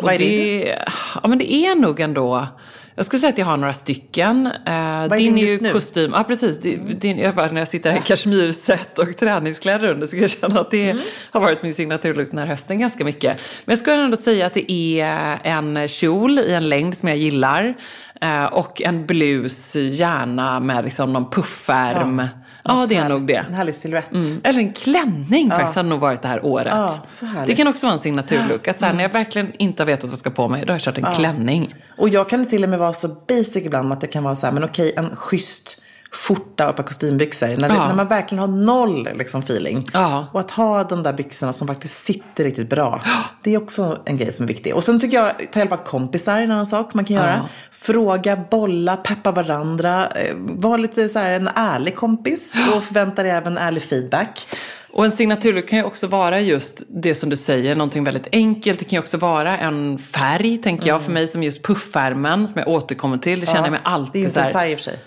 Vad 0.02 0.14
är 0.14 0.18
det? 0.18 0.78
Ja, 1.22 1.28
men 1.28 1.38
det 1.38 1.52
är 1.52 1.74
nog 1.74 2.00
ändå... 2.00 2.46
Jag 2.94 3.06
skulle 3.06 3.20
säga 3.20 3.30
att 3.32 3.38
jag 3.38 3.46
har 3.46 3.56
några 3.56 3.72
stycken. 3.72 4.46
Eh, 4.46 4.72
är 4.72 5.08
din 5.08 5.18
din 5.34 5.38
just 5.48 5.60
nu? 5.62 5.72
kostym. 5.72 6.10
Ja, 6.14 6.24
precis. 6.24 6.58
Din, 6.60 6.98
din, 6.98 7.18
jag 7.18 7.34
bara, 7.34 7.50
när 7.50 7.60
jag 7.60 7.68
sitter 7.68 7.90
här 7.90 7.98
i 7.98 8.02
kashmirset 8.06 8.98
och 8.98 9.16
träningskläder 9.16 9.88
under 9.88 10.06
så 10.06 10.10
kan 10.10 10.20
jag 10.20 10.30
känna 10.30 10.60
att 10.60 10.70
det 10.70 10.90
Mm. 10.90 11.02
har 11.30 11.40
varit 11.40 11.62
min 11.62 11.74
signaturlook 11.74 12.30
den 12.30 12.38
här 12.38 12.46
hösten 12.46 12.78
ganska 12.78 13.04
mycket. 13.04 13.40
Men 13.64 13.72
jag 13.72 13.78
skulle 13.78 13.96
ändå 14.04 14.16
säga 14.16 14.46
att 14.46 14.54
det 14.54 14.72
är 14.72 15.38
en 15.44 15.88
kjol 15.88 16.38
i 16.38 16.52
en 16.54 16.68
längd 16.68 16.96
som 16.96 17.08
jag 17.08 17.18
gillar. 17.18 17.74
Eh, 18.20 18.44
Och 18.44 18.82
en 18.82 19.06
blus, 19.06 19.74
gärna 19.76 20.60
med 20.60 20.84
liksom 20.84 21.12
någon 21.12 21.30
puffärm. 21.30 22.22
Ja, 22.64 22.86
det 22.88 22.96
är 22.96 23.08
nog 23.08 23.26
det. 23.26 23.44
En 23.48 23.54
härlig 23.54 23.74
silhuett. 23.74 24.12
Mm. 24.12 24.40
Eller 24.44 24.58
en 24.58 24.72
klänning 24.72 25.50
faktiskt 25.50 25.76
har 25.76 25.82
nog 25.82 26.00
varit 26.00 26.22
det 26.22 26.28
här 26.28 26.44
året. 26.44 26.66
Ja, 26.70 27.00
härligt. 27.26 27.46
det 27.46 27.54
kan 27.54 27.68
också 27.68 27.86
vara 27.86 27.92
en 27.92 27.98
signaturlook. 27.98 28.68
Att 28.68 28.78
så 28.78 28.86
här, 28.86 28.92
när 28.92 29.02
jag 29.02 29.12
verkligen 29.12 29.52
inte 29.58 29.84
vetat 29.84 30.04
vad 30.04 30.12
jag 30.12 30.18
ska 30.18 30.30
på 30.30 30.48
mig, 30.48 30.60
då 30.60 30.66
har 30.66 30.74
jag 30.74 30.80
kört 30.80 30.98
en 30.98 31.14
klänning. 31.14 31.74
Och 31.98 32.08
jag 32.08 32.28
kan 32.28 32.46
till 32.46 32.62
och 32.64 32.68
med 32.68 32.78
vara 32.78 32.92
så 32.92 33.08
basic 33.28 33.56
ibland 33.56 33.92
att 33.92 34.00
det 34.00 34.06
kan 34.06 34.24
vara 34.24 34.36
så 34.36 34.46
här, 34.46 34.52
men 34.52 34.64
okej, 34.64 34.94
en 34.96 35.16
schysst 35.16 35.82
skjorta 36.26 36.64
och 36.64 36.70
ett 36.70 36.76
par 36.76 36.82
kostymbyxor. 36.82 37.46
När, 37.46 37.68
det, 37.68 37.74
Ja. 37.74 37.88
när 37.88 37.94
man 37.94 38.08
verkligen 38.08 38.40
har 38.40 38.48
noll 38.48 39.08
liksom, 39.14 39.40
feeling. 39.40 39.86
Ja. 39.92 40.26
Och 40.32 40.40
att 40.40 40.50
ha 40.50 40.84
de 40.84 41.02
där 41.02 41.12
byxorna 41.12 41.52
som 41.52 41.66
faktiskt 41.66 42.04
sitter 42.04 42.44
riktigt 42.44 42.70
bra. 42.70 43.02
Det 43.42 43.54
är 43.54 43.58
också 43.62 43.98
en 44.04 44.16
grej 44.16 44.32
som 44.32 44.42
är 44.44 44.48
viktig. 44.48 44.74
Och 44.74 44.84
sen 44.84 45.00
tycker 45.00 45.16
jag, 45.16 45.32
ta 45.52 45.58
hjälp 45.58 45.72
av 45.72 45.76
kompisar 45.76 46.38
är 46.38 46.42
en 46.42 46.50
annan 46.50 46.66
sak 46.66 46.94
man 46.94 47.04
kan 47.04 47.16
göra. 47.16 47.48
Fråga, 47.72 48.36
bolla, 48.50 48.96
peppa 48.96 49.30
varandra. 49.32 50.06
Eh, 50.06 50.34
Var 50.36 50.78
lite 50.78 51.08
så 51.08 51.18
här 51.18 51.32
en 51.32 51.48
ärlig 51.54 51.96
kompis. 51.96 52.54
Och 52.76 52.84
förvänta 52.84 53.22
dig 53.22 53.32
även 53.32 53.58
ärlig 53.58 53.82
feedback. 53.82 54.46
Och 54.92 55.04
en 55.04 55.10
signaturlook 55.10 55.68
kan 55.68 55.78
ju 55.78 55.84
också 55.84 56.06
vara 56.06 56.40
just 56.40 56.82
det 56.88 57.14
som 57.14 57.30
du 57.30 57.36
säger, 57.36 57.74
någonting 57.76 58.04
väldigt 58.04 58.28
enkelt. 58.32 58.78
Det 58.78 58.84
kan 58.84 58.96
ju 58.96 59.00
också 59.00 59.16
vara 59.16 59.58
en 59.58 59.98
färg, 59.98 60.58
tänker 60.58 60.88
jag, 60.88 61.02
för 61.02 61.12
mig 61.12 61.28
som 61.28 61.42
just 61.42 61.62
puffärmen, 61.62 62.48
som 62.48 62.58
jag 62.58 62.68
återkommer 62.68 63.18
till. 63.18 63.40
Det 63.40 63.46
känner 63.46 63.62
jag 63.62 63.70
mig 63.70 63.80
Det 63.84 63.88
är 63.88 63.92
alltid 63.94 64.24
inte 64.24 64.40
en 64.40 64.52
färg 64.52 64.72
i 64.72 64.74
och 64.74 64.78
för 64.78 64.84
sig. 64.84 64.98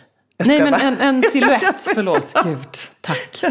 Nej, 0.45 0.61
men 0.61 0.73
en, 0.73 1.01
en 1.01 1.23
silhuett. 1.31 1.75
Förlåt, 1.83 2.33
gud. 2.43 2.67
Tack. 3.01 3.43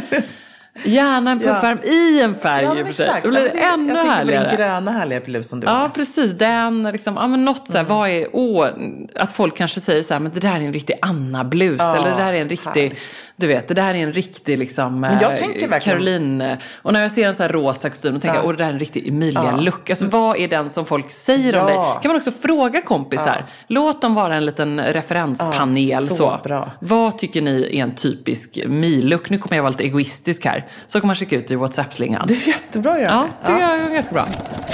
Gärna 0.84 1.30
en 1.30 1.38
puffärm 1.40 1.78
i 1.84 2.20
en 2.22 2.34
färg 2.34 2.64
Ja, 2.64 2.78
i 2.78 2.82
och 2.82 2.86
för 2.86 2.94
sig. 2.94 3.10
Då 3.22 3.28
blir 3.30 3.40
det 3.40 3.52
Ja, 3.54 3.76
men 3.76 3.90
ännu 3.90 3.98
jag 3.98 4.04
härligare. 4.06 4.48
din 4.48 4.56
gröna 4.58 4.90
härliga 4.90 5.42
som 5.42 5.60
du 5.60 5.66
har. 5.66 5.74
Ja, 5.82 5.90
precis. 5.94 6.32
Den, 6.32 6.82
liksom, 6.82 7.14
ja, 7.16 7.26
men 7.26 7.44
något 7.44 7.68
så 7.68 7.78
Mm. 7.78 7.86
här, 7.86 7.94
vad 7.94 8.08
är, 8.08 8.26
åh, 8.32 8.68
att 9.14 9.32
folk 9.32 9.56
kanske 9.56 9.80
säger 9.80 10.02
så 10.02 10.14
här, 10.14 10.20
men 10.20 10.32
det 10.34 10.40
där 10.40 10.50
är 10.54 10.60
en 10.60 10.72
riktig 10.72 10.96
Anna-blus. 11.02 11.76
Ja, 11.78 11.96
eller 11.96 12.10
det 12.10 12.16
där 12.22 12.32
är 12.32 12.40
en 12.40 12.48
riktig, 12.48 12.80
härligt. 12.82 12.98
du 13.36 13.46
vet, 13.46 13.68
det 13.68 13.74
där 13.74 13.94
är 13.94 13.98
en 13.98 14.12
riktig 14.12 14.58
liksom, 14.58 15.00
Men 15.00 15.18
jag 15.20 15.32
eh, 15.32 15.38
verkligen- 15.38 15.80
Caroline. 15.80 16.56
Och 16.82 16.92
när 16.92 17.02
jag 17.02 17.12
ser 17.12 17.26
en 17.26 17.34
så 17.34 17.42
här 17.42 17.50
rosa 17.50 17.90
kostym, 17.90 18.14
då 18.14 18.20
tänker 18.20 18.36
Ja. 18.36 18.42
jag, 18.42 18.44
åh, 18.44 18.52
det 18.52 18.58
där 18.58 18.68
är 18.68 18.72
en 18.72 18.78
riktig 18.78 19.08
Emilia-look. 19.08 19.90
Alltså, 19.90 20.04
vad 20.04 20.36
är 20.36 20.48
den 20.48 20.70
som 20.70 20.86
folk 20.86 21.10
säger 21.10 21.52
om 21.52 21.58
Ja. 21.58 21.66
dig? 21.92 22.02
Kan 22.02 22.08
man 22.08 22.16
också 22.16 22.32
fråga 22.32 22.82
kompisar. 22.82 23.44
Låt 23.66 24.02
dem 24.02 24.14
vara 24.14 24.34
en 24.34 24.46
liten 24.46 24.80
referenspanel. 24.80 25.88
Ja, 25.90 26.00
så. 26.00 26.14
så 26.16 26.38
bra. 26.44 26.70
Vad 26.80 27.18
tycker 27.18 27.42
ni 27.42 27.62
är 27.78 27.82
en 27.82 27.94
typisk 27.94 28.58
Mi-look? 28.66 29.30
Nu 29.30 29.38
kommer 29.38 29.56
jag 29.56 29.62
vara 29.62 29.70
lite 29.70 29.84
egoistisk 29.84 30.44
här. 30.44 30.59
Så 30.86 31.00
kan 31.00 31.06
man 31.06 31.16
skicka 31.16 31.36
ut 31.36 31.50
i 31.50 31.54
WhatsApp-slingan. 31.54 32.24
Det 32.28 32.34
är 32.34 32.48
jättebra 32.48 32.92
att 32.92 33.00
göra 33.00 33.28
Ja, 33.44 33.52
det. 33.54 33.60
jag 33.60 33.80
är 33.80 33.90
ganska 33.94 34.14
bra. 34.14 34.26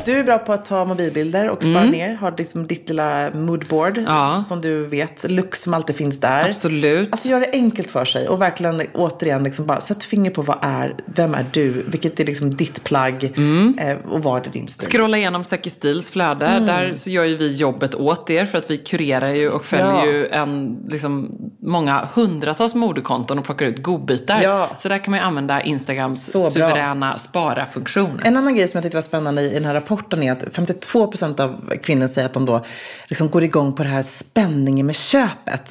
Du 0.04 0.12
är 0.18 0.24
bra 0.24 0.38
på 0.38 0.52
att 0.52 0.64
ta 0.64 0.84
mobilbilder 0.84 1.48
och 1.48 1.62
spara 1.64 1.84
ner. 1.84 2.14
Har 2.14 2.34
liksom 2.38 2.66
ditt 2.66 2.88
lilla 2.88 3.30
moodboard 3.34 3.98
Mm. 3.98 4.12
Ja. 4.12 4.42
som 4.42 4.60
du 4.60 4.86
vet. 4.86 5.30
Look 5.30 5.56
som 5.56 5.74
alltid 5.74 5.96
finns 5.96 6.20
där. 6.20 6.48
Absolut. 6.48 7.12
Alltså 7.12 7.28
gör 7.28 7.40
det 7.40 7.50
enkelt 7.52 7.90
för 7.90 8.04
sig 8.04 8.28
och 8.28 8.42
verkligen 8.42 8.82
återigen 8.94 9.42
liksom 9.42 9.66
bara 9.66 9.80
sätt 9.80 10.04
finger 10.04 10.30
på 10.30 10.42
vad 10.42 10.56
är, 10.62 10.94
vem 11.06 11.34
är 11.34 11.44
du? 11.52 11.68
Vilket 11.88 12.20
är 12.20 12.24
liksom 12.24 12.56
ditt 12.56 12.84
plagg 12.84 13.32
Mm. 13.36 13.78
eh, 13.78 13.96
och 14.10 14.22
vad 14.22 14.46
är 14.46 14.50
din 14.50 14.68
stil? 14.68 14.88
Scrolla 14.90 15.16
igenom 15.18 15.44
Säker 15.44 15.70
Stils 15.70 16.10
flöde. 16.10 16.46
Mm. 16.46 16.66
Där 16.66 16.94
så 16.96 17.10
gör 17.10 17.24
ju 17.24 17.36
vi 17.36 17.52
jobbet 17.52 17.94
åt 17.94 18.30
er 18.30 18.46
för 18.46 18.58
att 18.58 18.70
vi 18.70 18.78
kurerar 18.78 19.28
ju 19.28 19.50
och 19.50 19.64
följer 19.64 19.86
Ja. 19.94 20.06
ju 20.06 20.26
en, 20.28 20.78
liksom, 20.88 21.36
många 21.60 22.08
hundratals 22.14 22.74
modekonton 22.74 23.38
och 23.38 23.44
plockar 23.44 23.66
ut 23.66 23.82
godbitar. 23.82 24.40
Ja. 24.42 24.70
Så 24.78 24.88
där 24.88 24.98
kan 24.98 25.10
man 25.10 25.20
ju 25.20 25.26
använda 25.26 25.62
Instagrams 25.76 26.32
Så 26.32 26.38
bra. 26.38 26.50
suveräna 26.50 27.18
spara-funktion. 27.18 28.20
En 28.24 28.36
annan 28.36 28.56
grej 28.56 28.68
som 28.68 28.78
jag 28.78 28.82
tyckte 28.82 28.96
var 28.96 29.02
spännande 29.02 29.42
i 29.42 29.54
den 29.54 29.64
här 29.64 29.74
rapporten 29.74 30.22
är 30.22 30.32
att 30.32 30.42
52% 30.42 31.40
av 31.40 31.72
kvinnor 31.82 32.08
säger 32.08 32.26
att 32.26 32.34
de 32.34 32.44
då 32.46 32.64
liksom 33.06 33.28
går 33.28 33.44
igång 33.44 33.72
på 33.72 33.82
det 33.82 33.88
här 33.88 34.02
spänningen 34.02 34.86
med 34.86 34.96
köpet. 34.96 35.70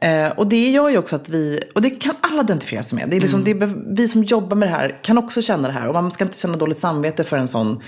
Eh, 0.00 0.28
och 0.28 0.46
det 0.46 0.70
gör 0.70 0.88
ju 0.88 0.98
också 0.98 1.16
att 1.16 1.28
vi, 1.28 1.60
och 1.74 1.82
det 1.82 1.90
kan 1.90 2.14
alla 2.20 2.42
identifiera 2.42 2.82
sig 2.82 2.98
med. 2.98 3.08
Det 3.08 3.16
är 3.16 3.20
liksom, 3.20 3.44
det 3.44 3.50
är, 3.50 3.94
vi 3.96 4.08
som 4.08 4.24
jobbar 4.24 4.56
med 4.56 4.68
det 4.68 4.72
här 4.72 4.98
kan 5.02 5.18
också 5.18 5.42
känna 5.42 5.68
det 5.68 5.74
här. 5.74 5.88
Och 5.88 5.94
man 5.94 6.10
ska 6.10 6.24
inte 6.24 6.38
känna 6.38 6.56
dåligt 6.56 6.78
samvete 6.78 7.24
för 7.24 7.36
en 7.36 7.48
sån, 7.48 7.82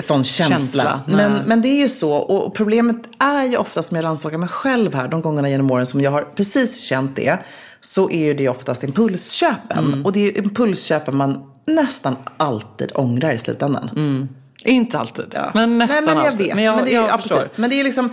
sån 0.00 0.24
känsla. 0.24 0.58
Känsla, 0.58 1.00
men, 1.06 1.32
men 1.46 1.62
det 1.62 1.68
är 1.68 1.78
ju 1.78 1.88
så. 1.88 2.12
Och 2.12 2.54
problemet 2.54 2.96
är 3.18 3.44
ju 3.44 3.56
ofta 3.56 3.82
som 3.82 3.96
jag 3.96 4.04
rannsakar 4.04 4.38
mig 4.38 4.48
själv 4.48 4.94
här 4.94 5.08
de 5.08 5.22
gångerna 5.22 5.50
genom 5.50 5.70
åren 5.70 5.86
som 5.86 6.00
jag 6.00 6.10
har 6.10 6.22
precis 6.22 6.80
känt 6.80 7.16
det. 7.16 7.38
Så 7.86 8.10
är 8.10 8.24
ju 8.24 8.34
det 8.34 8.48
oftast 8.48 8.84
impulsköpen. 8.84 10.04
Och 10.04 10.12
det 10.12 10.20
är 10.28 10.38
impulsköpen 10.38 11.16
man 11.16 11.50
nästan 11.66 12.16
alltid 12.36 12.92
ångrar 12.94 13.32
i 13.32 13.38
slutändan. 13.38 14.28
Inte 14.64 14.98
alltid, 14.98 15.24
ja. 15.34 15.50
men 15.54 15.78
nästan 15.78 16.04
Nej, 16.04 16.14
men 16.14 16.24
jag 16.24 16.32
alltid. 16.32 16.46
vet. 16.46 16.54
Men, 16.54 16.64
jag, 16.64 16.76
men, 16.76 16.84
det, 16.84 16.94
är, 16.94 17.06
ja, 17.08 17.18
förstår. 17.18 17.36
precis. 17.38 17.58
men 17.58 17.70
det 17.70 17.80
är 17.80 17.84
liksom... 17.84 18.12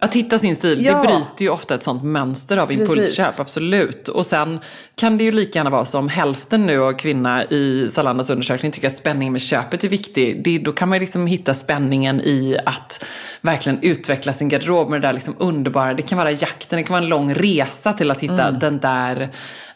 Att 0.00 0.14
hitta 0.14 0.38
sin 0.38 0.56
stil, 0.56 0.84
Ja. 0.84 0.92
det 1.02 1.06
bryter 1.08 1.42
ju 1.44 1.48
ofta 1.50 1.74
ett 1.74 1.82
sånt 1.82 2.02
mönster 2.04 2.56
av 2.56 2.66
Precis. 2.66 2.80
impulsköp, 2.88 3.40
absolut. 3.40 4.08
Och 4.08 4.26
sen 4.26 4.58
kan 4.94 5.18
det 5.18 5.24
ju 5.24 5.32
lika 5.32 5.58
gärna 5.58 5.70
vara 5.70 5.84
som 5.84 6.08
hälften 6.08 6.66
nu 6.66 6.82
av 6.82 6.92
kvinna 6.92 7.44
i 7.44 7.88
Zalandas 7.94 8.30
undersökning 8.30 8.72
tycker 8.72 8.88
att 8.88 8.96
spänning 8.96 9.32
med 9.32 9.40
köpet 9.42 9.84
är 9.84 9.88
viktig. 9.88 10.44
Det, 10.44 10.58
då 10.58 10.72
kan 10.72 10.88
man 10.88 10.96
ju 10.96 11.00
liksom 11.00 11.26
hitta 11.26 11.54
spänningen 11.54 12.20
i 12.20 12.58
att 12.66 13.04
verkligen 13.40 13.78
utveckla 13.82 14.32
sin 14.32 14.48
garderob 14.48 14.90
med 14.90 15.00
det 15.02 15.08
där 15.08 15.12
liksom 15.12 15.34
underbara. 15.38 15.94
Det 15.94 16.02
kan 16.02 16.18
vara 16.18 16.30
jakten, 16.30 16.76
det 16.76 16.82
kan 16.82 16.92
vara 16.94 17.02
en 17.02 17.08
lång 17.08 17.34
resa 17.34 17.92
till 17.92 18.10
att 18.10 18.20
hitta 18.20 18.48
Mm. 18.48 18.58
den 18.60 18.78
där 18.78 19.28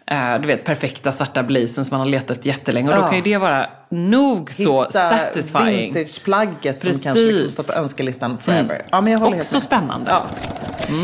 eh, 0.07 0.41
du 0.41 0.47
vet, 0.47 0.65
perfekta 0.65 1.13
svarta 1.13 1.43
blazen 1.43 1.85
som 1.85 1.99
man 1.99 2.01
har 2.07 2.13
letat 2.13 2.31
efter 2.31 2.47
jättelänge. 2.49 2.89
Och 2.89 2.95
då 2.95 3.01
Ja. 3.03 3.07
kan 3.09 3.17
ju 3.19 3.23
det 3.25 3.37
vara 3.39 3.67
nog 3.93 4.53
så 4.53 4.85
hitta 4.85 5.09
satisfying. 5.09 5.95
vintageplagget 5.95 6.81
som 6.81 6.89
Precis. 6.89 7.05
kanske 7.05 7.23
liksom 7.25 7.51
står 7.51 7.63
på 7.63 7.73
önskelistan 7.81 8.39
forever. 8.45 8.85
Ja, 8.91 9.01
men 9.01 9.13
jag 9.13 9.21
håller 9.21 9.37
helt 9.37 9.47
Också 9.47 9.55
med. 9.57 9.63
spännande. 9.63 10.11
Ja. 10.11 10.25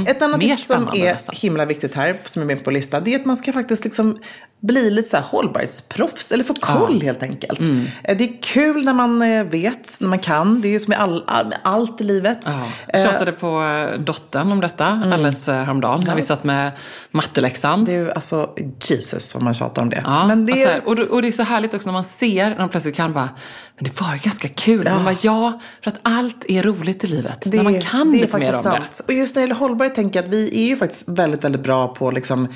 Ett 0.07 0.23
annat 0.23 0.39
Mer 0.39 0.55
tips 0.55 0.67
som 0.67 0.89
är 0.95 1.13
nästan. 1.15 1.35
himla 1.39 1.65
viktigt 1.65 1.95
här, 1.95 2.17
som 2.27 2.43
är 2.43 2.47
med 2.47 2.65
på 2.65 2.71
listan, 2.71 3.03
det 3.05 3.15
är 3.15 3.19
att 3.21 3.25
man 3.27 3.37
ska 3.37 3.53
faktiskt 3.53 3.85
liksom 3.85 4.19
bli 4.61 4.91
lite 4.91 5.09
så 5.09 5.17
här 5.17 5.25
hållbarhetsproffs, 5.25 6.33
eller 6.33 6.45
få 6.45 6.55
koll 6.55 7.03
helt 7.03 7.23
enkelt. 7.23 7.61
Mm. 7.61 7.87
Eh, 8.05 8.17
Det 8.17 8.25
är 8.25 8.43
kul 8.43 8.85
när 8.85 8.93
man 8.95 9.23
eh, 9.23 9.45
vet, 9.45 9.97
när 10.01 10.09
man 10.09 10.19
kan. 10.19 10.61
Det 10.61 10.69
är 10.69 10.71
ju 10.71 10.81
som 10.81 10.91
med, 10.91 11.01
all, 11.01 11.25
all, 11.27 11.55
allt 11.63 12.01
i 12.01 12.05
livet. 12.05 12.39
Ja. 12.45 12.53
Eh, 12.89 13.01
Jag 13.01 13.13
tjatade 13.13 13.33
på 13.33 13.87
dottern 13.99 14.53
om 14.53 14.61
detta 14.61 14.87
alldeles 14.87 15.49
eh, 15.49 15.55
häromdagen 15.63 16.03
när 16.07 16.15
vi 16.17 16.23
satt 16.23 16.45
med 16.45 16.73
matteläxan. 17.11 17.85
Det 17.85 17.93
är 17.93 17.97
ju 17.99 18.11
alltså, 18.13 18.51
Jesus 18.85 19.35
vad 19.35 19.43
man 19.43 19.55
tjatar 19.55 19.83
om 19.83 19.91
det. 19.91 20.01
Ja, 20.05 20.27
Men 20.27 20.47
det 20.47 20.53
att 20.53 20.59
är, 20.59 20.65
så 20.65 20.71
här, 20.71 20.89
och, 20.89 20.99
och 20.99 21.23
det 21.23 21.29
är 21.29 21.33
så 21.33 21.43
härligt 21.43 21.75
också 21.75 21.87
när 21.89 21.93
man 21.93 22.05
ser, 22.05 22.49
när 22.51 22.57
de 22.57 22.69
plötsligt 22.79 22.97
kan 22.97 23.13
bara, 23.13 23.29
men 23.77 23.85
det 23.85 24.01
var 24.01 24.13
ju 24.15 24.19
ganska 24.19 24.49
kul. 24.49 24.83
Ja. 24.87 24.95
Man 24.95 25.05
bara, 25.05 25.17
ja, 25.23 25.61
för 25.83 25.91
att 25.91 25.99
allt 26.03 26.45
är 26.49 26.63
roligt 26.63 27.05
i 27.05 27.07
livet. 27.07 27.45
när 27.45 27.63
man 27.63 27.81
kan 27.81 28.13
det 28.13 28.19
lite 28.19 28.39
mer 28.39 28.57
om 28.57 28.63
sant. 28.63 29.01
Och 29.07 29.13
just 29.13 29.35
när 29.35 29.43
det 29.43 29.45
gäller 29.45 29.61
hållbarhet 29.61 29.95
tänker 29.95 30.19
jag 30.19 30.25
att 30.27 30.33
vi 30.33 30.65
är 30.65 30.67
ju 30.67 30.77
faktiskt 30.77 31.09
väldigt, 31.09 31.45
väldigt 31.45 31.63
bra 31.63 31.95
på 31.95 32.11
liksom 32.11 32.49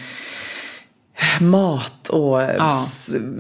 mat 1.41 2.02
och 2.09 2.43
Ja. 2.43 2.87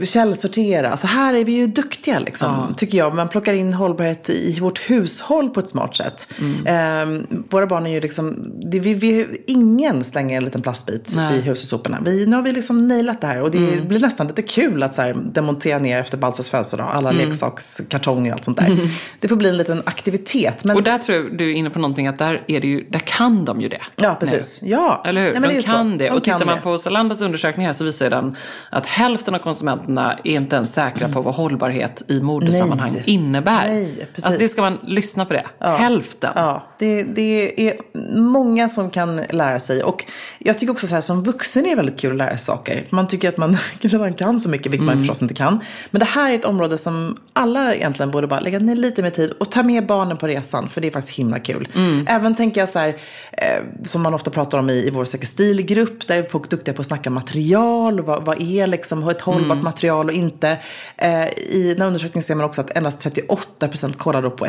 källsortera. 0.04 0.90
Alltså 0.90 1.06
här 1.06 1.34
är 1.34 1.44
vi 1.44 1.52
ju 1.52 1.66
duktiga 1.66 2.18
liksom, 2.18 2.74
tycker 2.76 2.98
jag. 2.98 3.14
Man 3.14 3.28
plockar 3.28 3.54
in 3.54 3.72
hållbarhet 3.74 4.30
i 4.30 4.58
vårt 4.60 4.78
hushåll 4.90 5.50
på 5.50 5.60
ett 5.60 5.68
smart 5.70 5.96
sätt. 5.96 6.28
Mm. 6.40 6.66
Ehm, 6.66 7.26
våra 7.50 7.66
barn 7.66 7.86
är 7.86 7.90
ju 7.90 8.00
liksom, 8.00 8.52
det, 8.70 8.78
vi, 8.80 8.94
vi, 8.94 9.42
ingen 9.46 10.04
slänger 10.04 10.36
en 10.36 10.44
liten 10.44 10.62
plastbit 10.62 11.12
Nej. 11.16 11.38
i 11.38 11.40
hushållssoporna. 11.40 11.98
Vi, 12.04 12.26
nu 12.26 12.36
har 12.36 12.42
vi 12.42 12.52
liksom 12.52 12.88
nailat 12.88 13.20
det 13.20 13.26
här 13.26 13.40
och 13.42 13.50
det 13.50 13.58
Mm. 13.58 13.88
blir 13.88 14.00
nästan 14.00 14.26
lite 14.26 14.42
kul 14.42 14.82
att 14.82 14.94
så 14.94 15.02
här, 15.02 15.14
demontera 15.32 15.78
ner 15.78 16.00
efter 16.00 16.18
Balsas 16.18 16.48
födelsedag. 16.48 16.88
Alla 16.92 17.10
Mm. 17.10 17.28
leksakskartonger 17.28 18.30
och 18.30 18.36
allt 18.36 18.44
sånt 18.44 18.58
där. 18.58 18.78
Det 19.20 19.28
får 19.28 19.36
bli 19.36 19.48
en 19.48 19.56
liten 19.56 19.82
aktivitet. 19.86 20.64
Men, 20.64 20.76
Och 20.76 20.82
där 20.82 20.98
tror 20.98 21.18
jag 21.18 21.38
du 21.38 21.50
är 21.50 21.54
inne 21.54 21.70
på 21.70 21.78
någonting, 21.78 22.06
att 22.06 22.18
där, 22.18 22.42
är 22.48 22.60
det 22.60 22.66
ju, 22.68 22.84
där 22.90 22.98
kan 22.98 23.44
de 23.44 23.60
ju 23.60 23.68
det. 23.68 23.80
ja, 23.96 24.16
precis. 24.20 24.60
Ja. 24.62 25.02
Eller 25.06 25.20
hur? 25.24 25.30
Nej, 25.32 25.40
men 25.40 25.50
de 25.50 25.56
är 25.56 25.62
så. 25.62 25.68
kan 25.72 25.98
det. 25.98 26.04
De 26.04 26.10
och 26.10 26.24
tittar 26.24 26.38
kan 26.38 26.46
man 26.46 26.56
det. 26.56 26.62
på 26.62 26.78
Zalandos 26.78 27.20
undersökning 27.20 27.66
här 27.66 27.72
så 27.72 27.84
visar 27.84 28.10
den 28.10 28.36
att 28.70 28.86
hälften 28.86 29.34
av 29.34 29.38
konsumenterna 29.38 30.18
är 30.24 30.32
inte 30.32 30.56
ens 30.56 30.72
säkra 30.72 31.08
på 31.08 31.20
vad 31.20 31.34
hållbarhet 31.34 32.02
i 32.08 32.20
modesammanhang 32.20 32.92
Nej. 32.92 33.02
innebär. 33.06 33.68
Nej, 33.68 34.08
precis. 34.14 34.24
alltså 34.24 34.40
det 34.40 34.48
ska 34.48 34.62
man 34.62 34.78
lyssna 34.82 35.24
på 35.24 35.32
det. 35.32 35.46
Hälften. 35.60 36.32
Ja, 36.34 36.62
det, 36.78 37.02
det 37.02 37.68
är 37.68 37.76
många 38.18 38.68
som 38.68 38.90
kan 38.90 39.16
lära 39.30 39.60
sig. 39.60 39.82
Och 39.82 40.04
jag 40.38 40.58
tycker 40.58 40.72
också 40.72 40.86
så 40.86 40.94
här 40.94 41.02
som 41.02 41.24
vuxen 41.24 41.64
är 41.66 41.70
det 41.70 41.76
väldigt 41.76 42.00
kul 42.00 42.10
att 42.10 42.16
lära 42.16 42.36
sig 42.36 42.38
saker. 42.38 42.86
Man 42.90 43.08
tycker 43.08 43.28
att 43.28 43.36
man 43.36 43.56
redan 43.80 44.14
kan 44.14 44.40
så 44.40 44.48
mycket, 44.48 44.72
vilket 44.72 44.86
man 44.86 44.98
förstås 44.98 45.22
inte 45.22 45.34
kan. 45.34 45.60
Men 45.90 46.00
det 46.00 46.06
här 46.06 46.30
är 46.30 46.34
ett 46.34 46.44
område 46.44 46.78
som 46.78 47.18
alla 47.32 47.74
egentligen 47.74 48.10
borde 48.10 48.26
bara 48.26 48.40
lägga 48.40 48.58
ner 48.58 48.76
lite 48.76 49.02
mer 49.02 49.10
tid 49.10 49.32
och 49.40 49.50
ta 49.50 49.62
med 49.62 49.86
barnen 49.86 50.16
på 50.16 50.26
resan. 50.26 50.68
För 50.68 50.80
det 50.80 50.86
är 50.86 50.92
faktiskt 50.92 51.18
himla 51.18 51.38
kul. 51.38 51.68
Även 52.06 52.34
tänker 52.34 52.60
jag 52.60 52.68
så 52.68 52.78
här, 52.78 52.88
eh, 53.32 53.62
som 53.84 54.02
man 54.02 54.14
ofta 54.14 54.30
pratar 54.30 54.58
om 54.58 54.70
i, 54.70 54.86
i 54.86 54.90
vår 54.90 55.04
Säker 55.04 55.26
stilgrupp, 55.26 56.08
där 56.08 56.18
är 56.18 56.22
folk 56.22 56.50
duktiga 56.50 56.74
på 56.74 56.80
att 56.80 56.86
snacka 56.86 57.10
material. 57.10 58.00
Vad, 58.00 58.24
vad 58.24 58.41
är 58.42 58.66
liksom 58.66 59.08
ett 59.08 59.20
hållbart 59.20 59.62
material 59.62 60.06
och 60.06 60.14
inte. 60.14 60.58
Eh, 60.96 61.28
I 61.28 61.68
den 61.68 61.80
här 61.80 61.86
undersökningen 61.86 62.24
ser 62.24 62.34
man 62.34 62.46
också 62.46 62.60
att 62.60 62.76
endast 62.76 63.06
38% 63.06 63.96
kollar 63.96 64.22
då 64.22 64.30
på 64.30 64.46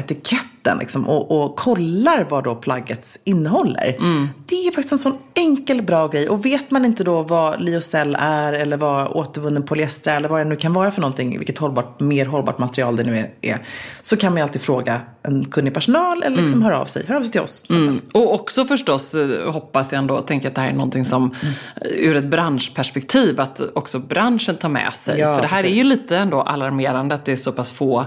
etiketten 0.63 0.77
liksom, 0.77 1.09
och, 1.09 1.43
och 1.43 1.55
kollar 1.55 2.25
vad 2.29 2.43
då 2.43 2.55
plagget 2.55 3.19
innehåller. 3.23 3.97
Det 4.45 4.67
är 4.67 4.71
faktiskt 4.71 4.91
en 4.91 4.97
sån 4.97 5.17
enkel 5.33 5.81
bra 5.81 6.07
grej. 6.07 6.29
Och 6.29 6.45
vet 6.45 6.71
man 6.71 6.85
inte 6.85 7.03
då 7.03 7.21
vad 7.21 7.61
lyocell 7.61 8.17
är 8.19 8.53
eller 8.53 8.77
vad 8.77 9.07
återvunnen 9.07 9.63
polyester 9.63 10.11
är 10.11 10.15
eller 10.15 10.29
vad 10.29 10.39
det 10.39 10.49
nu 10.49 10.55
kan 10.55 10.73
vara 10.73 10.91
för 10.91 11.01
någonting, 11.01 11.37
vilket 11.37 11.57
hållbart, 11.57 11.99
mer 11.99 12.25
hållbart 12.25 12.57
material 12.57 12.95
det 12.95 13.03
nu 13.03 13.17
är, 13.17 13.29
är 13.41 13.59
så 14.01 14.17
kan 14.17 14.31
man 14.31 14.37
ju 14.37 14.43
alltid 14.43 14.61
fråga 14.61 15.01
en 15.23 15.45
kunnig 15.45 15.73
personal 15.73 16.23
eller 16.23 16.41
liksom 16.41 16.61
höra 16.63 16.79
av 16.79 16.85
sig. 16.85 17.05
Hör 17.07 17.15
av 17.15 17.21
sig 17.21 17.31
till 17.31 17.41
oss. 17.41 17.69
Mm. 17.69 18.01
Och 18.13 18.33
också 18.33 18.65
förstås 18.65 19.13
eh, 19.13 19.51
hoppas 19.51 19.91
jag 19.91 19.99
ändå, 19.99 20.21
tänker 20.21 20.47
att 20.47 20.55
det 20.55 20.61
här 20.61 20.69
är 20.69 20.73
någonting 20.73 21.05
som 21.05 21.35
eh, 21.81 21.87
ur 21.91 22.15
ett 22.15 22.25
branschperspektiv 22.25 23.39
att 23.39 23.61
också 23.75 23.99
branschen 23.99 24.55
tar 24.55 24.69
med 24.69 24.93
sig. 24.93 25.19
Ja, 25.19 25.35
För 25.35 25.41
det 25.41 25.47
här 25.47 25.59
är 25.59 25.63
precis. 25.63 25.79
ju 25.79 25.83
lite 25.83 26.17
ändå 26.17 26.41
alarmerande 26.41 27.15
att 27.15 27.25
det 27.25 27.31
är 27.31 27.35
så 27.35 27.51
pass 27.51 27.71
få 27.71 28.05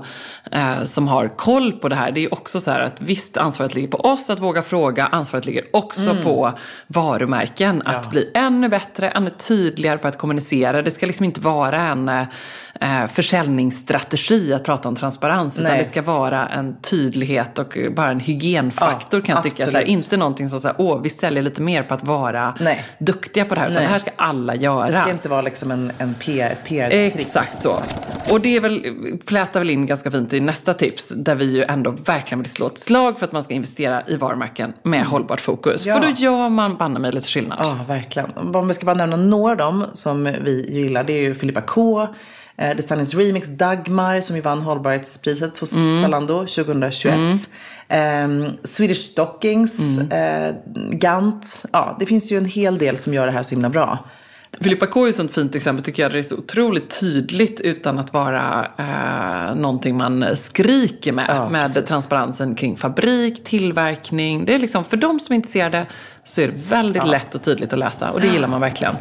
eh, 0.52 0.84
som 0.84 1.08
har 1.08 1.28
koll 1.28 1.72
på 1.72 1.88
det 1.88 1.96
här. 1.96 2.12
Det 2.12 2.24
är 2.24 2.34
också 2.46 2.60
så 2.60 2.70
här 2.70 2.80
att 2.80 3.00
visst 3.00 3.36
ansvaret 3.36 3.74
ligger 3.74 3.88
på 3.88 3.96
oss 3.96 4.30
att 4.30 4.40
våga 4.40 4.62
fråga, 4.62 5.06
ansvaret 5.06 5.46
ligger 5.46 5.64
också 5.72 6.16
på 6.22 6.52
varumärken 6.86 7.82
att 7.84 8.10
bli 8.10 8.30
ännu 8.34 8.68
bättre, 8.68 9.08
ännu 9.08 9.30
tydligare 9.30 9.98
på 9.98 10.08
att 10.08 10.18
kommunicera. 10.18 10.82
Det 10.82 10.90
ska 10.90 11.06
liksom 11.06 11.24
inte 11.24 11.40
vara 11.40 11.76
en 11.76 12.10
eh, 12.80 13.06
försäljningsstrategi 13.06 14.52
att 14.52 14.64
prata 14.64 14.88
om 14.88 14.96
transparens 14.96 15.58
utan 15.58 15.70
Nej. 15.70 15.78
det 15.78 15.84
ska 15.84 16.02
vara 16.02 16.48
en 16.48 16.80
tydlighet 16.80 17.58
och 17.58 17.76
bara 17.96 18.10
en 18.10 18.20
hygienfaktor 18.20 19.20
Ja, 19.20 19.26
kan 19.26 19.34
jag 19.34 19.42
tycka. 19.42 19.70
Så 19.70 19.76
här, 19.76 19.84
inte 19.84 20.16
någonting 20.16 20.48
som 20.48 20.60
säger, 20.60 20.76
åh, 20.78 21.00
vi 21.02 21.10
säljer 21.10 21.42
lite 21.42 21.62
mer 21.62 21.82
på 21.82 21.94
att 21.94 22.04
vara 22.04 22.54
Nej. 22.60 22.84
duktiga 22.98 23.44
på 23.44 23.54
det 23.54 23.60
här. 23.60 23.66
Utan 23.68 23.74
Nej. 23.74 23.84
det 23.84 23.90
här 23.90 23.98
ska 23.98 24.10
alla 24.16 24.54
göra. 24.54 24.86
Det 24.86 24.98
ska 24.98 25.10
inte 25.10 25.28
vara 25.28 25.42
liksom 25.42 25.70
en, 25.70 25.92
en 25.98 26.14
PR, 26.14 26.54
PR-trick. 26.64 27.26
Exakt 27.26 27.62
så. 27.62 27.80
Och 28.32 28.40
det 28.40 28.56
är 28.56 28.60
väl, 28.60 28.82
flätar 29.26 29.60
väl 29.60 29.70
in 29.70 29.86
ganska 29.86 30.10
fint 30.10 30.32
i 30.32 30.40
nästa 30.40 30.74
tips, 30.74 31.08
där 31.08 31.34
vi 31.34 31.44
ju 31.44 31.62
ändå 31.62 31.90
verkligen 31.90 32.42
vill 32.42 32.50
slå 32.50 32.66
ett 32.66 32.78
slag 32.78 33.18
för 33.18 33.26
att 33.26 33.32
man 33.32 33.42
ska 33.42 33.54
investera 33.54 34.02
i 34.06 34.16
varumärken 34.16 34.72
med 34.82 35.06
hållbart 35.06 35.40
fokus. 35.40 35.86
Mm. 35.86 35.96
Ja. 35.96 36.02
För 36.02 36.12
då 36.12 36.20
gör 36.20 36.48
man 36.48 36.76
banne 36.76 36.98
mig 36.98 37.12
lite 37.12 37.28
skillnad. 37.28 37.58
Ja, 37.62 37.78
verkligen. 37.88 38.30
Om 38.54 38.68
vi 38.68 38.74
ska 38.74 38.86
bara 38.86 38.96
nämna 38.96 39.16
några 39.16 39.50
av 39.50 39.56
dem 39.56 39.84
som 39.94 40.24
vi 40.24 40.66
gillar. 40.70 41.04
Det 41.04 41.12
är 41.12 41.22
ju 41.22 41.34
Filippa 41.34 41.60
K. 41.60 42.08
Eh, 42.58 42.76
Designers 42.76 43.14
Remix 43.14 43.48
Dagmar 43.48 44.20
som 44.20 44.36
ju 44.36 44.42
vann 44.42 44.62
hållbarhetspriset 44.62 45.58
hos 45.58 45.70
Zalando 46.02 46.46
2021. 46.46 47.48
Ehm, 47.88 48.44
Swedish 48.64 49.00
Stockings, 49.00 49.98
eh, 50.12 50.54
Gant. 50.90 51.62
Ja, 51.72 51.96
det 52.00 52.06
finns 52.06 52.32
ju 52.32 52.38
en 52.38 52.44
hel 52.44 52.78
del 52.78 52.98
som 52.98 53.14
gör 53.14 53.26
det 53.26 53.32
här 53.32 53.42
så 53.42 53.54
himla 53.54 53.68
bra. 53.68 53.98
Filippa 54.60 54.86
K 54.86 55.04
är 55.04 55.08
ett 55.08 55.16
sånt 55.16 55.34
fint 55.34 55.54
exempel 55.54 55.84
tycker 55.84 56.02
jag. 56.02 56.12
Det 56.12 56.18
är 56.18 56.22
så 56.22 56.36
otroligt 56.36 57.00
tydligt 57.00 57.60
utan 57.60 57.98
att 57.98 58.12
vara 58.12 58.66
eh, 58.78 59.54
någonting 59.54 59.96
man 59.96 60.36
skriker 60.36 61.12
med. 61.12 61.26
Ja, 61.28 61.48
med 61.48 61.66
precis. 61.66 61.88
transparensen 61.88 62.54
kring 62.54 62.76
fabrik, 62.76 63.44
tillverkning. 63.44 64.44
Det 64.44 64.54
är 64.54 64.58
liksom, 64.58 64.84
för 64.84 64.96
de 64.96 65.20
som 65.20 65.32
är 65.32 65.36
intresserade 65.36 65.86
så 66.24 66.40
är 66.40 66.46
det 66.46 66.54
väldigt 66.68 67.06
lätt 67.06 67.34
och 67.34 67.42
tydligt 67.42 67.72
att 67.72 67.78
läsa. 67.78 68.10
Och 68.10 68.20
det 68.20 68.26
gillar 68.26 68.48
man 68.48 68.60
verkligen. 68.60 68.94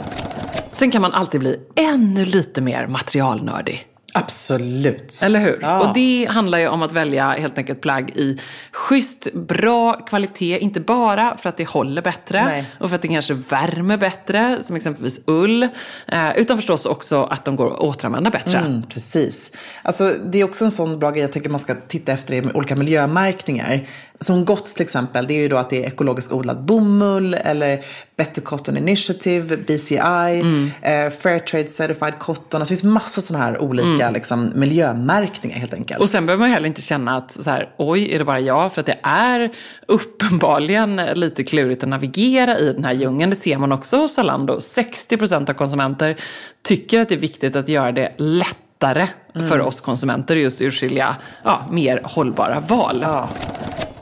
Sen 0.75 0.91
kan 0.91 1.01
man 1.01 1.13
alltid 1.13 1.39
bli 1.39 1.59
ännu 1.75 2.25
lite 2.25 2.61
mer 2.61 2.87
materialnördig. 2.87 3.87
Absolut. 4.17 5.19
Eller 5.23 5.39
hur? 5.39 5.59
Ja. 5.61 5.79
Och 5.79 5.93
det 5.93 6.27
handlar 6.29 6.57
ju 6.57 6.67
om 6.67 6.81
att 6.81 6.91
välja 6.91 7.29
helt 7.29 7.57
enkelt 7.57 7.81
plagg 7.81 8.09
i 8.09 8.37
schysst, 8.71 9.33
bra 9.33 9.93
kvalitet. 9.93 10.59
Inte 10.59 10.79
bara 10.79 11.37
för 11.37 11.49
att 11.49 11.57
det 11.57 11.67
håller 11.67 12.01
bättre 12.01 12.45
Nej. 12.45 12.65
och 12.79 12.89
för 12.89 12.95
att 12.95 13.01
det 13.01 13.07
kanske 13.07 13.33
värmer 13.33 13.97
bättre, 13.97 14.63
som 14.63 14.75
exempelvis 14.75 15.19
ull. 15.27 15.63
Eh, 16.07 16.37
utan 16.37 16.57
förstås 16.57 16.85
också 16.85 17.23
att 17.23 17.45
de 17.45 17.55
går 17.55 17.73
att 17.73 17.79
återanvända 17.79 18.29
bättre. 18.29 18.57
Mm, 18.57 18.83
precis. 18.89 19.51
Alltså, 19.83 20.13
det 20.25 20.39
är 20.39 20.43
också 20.43 20.65
en 20.65 20.71
sån 20.71 20.99
bra 20.99 21.11
grej 21.11 21.21
jag 21.21 21.31
tycker 21.31 21.49
man 21.49 21.59
ska 21.59 21.75
titta 21.87 22.11
efter 22.11 22.33
i 22.33 22.51
olika 22.53 22.75
miljömärkningar. 22.75 23.87
Som 24.19 24.45
GOTS 24.45 24.73
till 24.73 24.83
exempel, 24.83 25.27
det 25.27 25.33
är 25.33 25.39
ju 25.39 25.47
då 25.47 25.57
att 25.57 25.69
det 25.69 25.83
är 25.83 25.87
ekologiskt 25.87 26.31
odlad 26.31 26.65
bomull 26.65 27.33
eller 27.33 27.85
Better 28.17 28.41
Cotton 28.41 28.77
Initiative, 28.77 29.57
BCI, 29.57 30.41
eh, 30.81 31.11
Fairtrade 31.21 31.67
Certified 31.67 32.19
Cotton. 32.19 32.61
Alltså 32.61 32.73
det 32.73 32.81
finns 32.81 32.83
massa 32.83 33.21
sådana 33.21 33.45
här 33.45 33.61
olika 33.61 34.09
liksom, 34.11 34.51
miljömärkningar 34.55 35.57
helt 35.57 35.73
enkelt. 35.73 35.99
Och 35.99 36.09
sen 36.09 36.25
behöver 36.25 36.39
man 36.39 36.49
ju 36.49 36.53
heller 36.53 36.67
inte 36.67 36.81
känna 36.81 37.17
att 37.17 37.31
så 37.31 37.49
här, 37.49 37.69
oj, 37.77 38.11
är 38.11 38.19
det 38.19 38.25
bara 38.25 38.39
jag? 38.39 38.73
För 38.73 38.79
att 38.79 38.85
det 38.85 38.99
är 39.03 39.51
uppenbarligen 39.87 40.95
lite 40.95 41.43
klurigt 41.43 41.83
att 41.83 41.89
navigera 41.89 42.59
i 42.59 42.73
den 42.73 42.83
här 42.83 42.93
djungeln. 42.93 43.29
Det 43.29 43.35
ser 43.35 43.57
man 43.57 43.71
också 43.71 43.97
hos 43.97 44.13
Zalando. 44.13 44.57
60% 44.57 45.49
av 45.49 45.53
konsumenter 45.53 46.15
tycker 46.61 46.99
att 46.99 47.09
det 47.09 47.15
är 47.15 47.19
viktigt 47.19 47.55
att 47.55 47.69
göra 47.69 47.91
det 47.91 48.13
lättare 48.17 49.07
för 49.49 49.61
oss 49.61 49.81
konsumenter 49.81 50.35
just 50.35 50.61
urskilja 50.61 51.15
ja, 51.43 51.61
mer 51.71 52.01
hållbara 52.03 52.59
val. 52.59 52.99
Ja. 53.01 53.29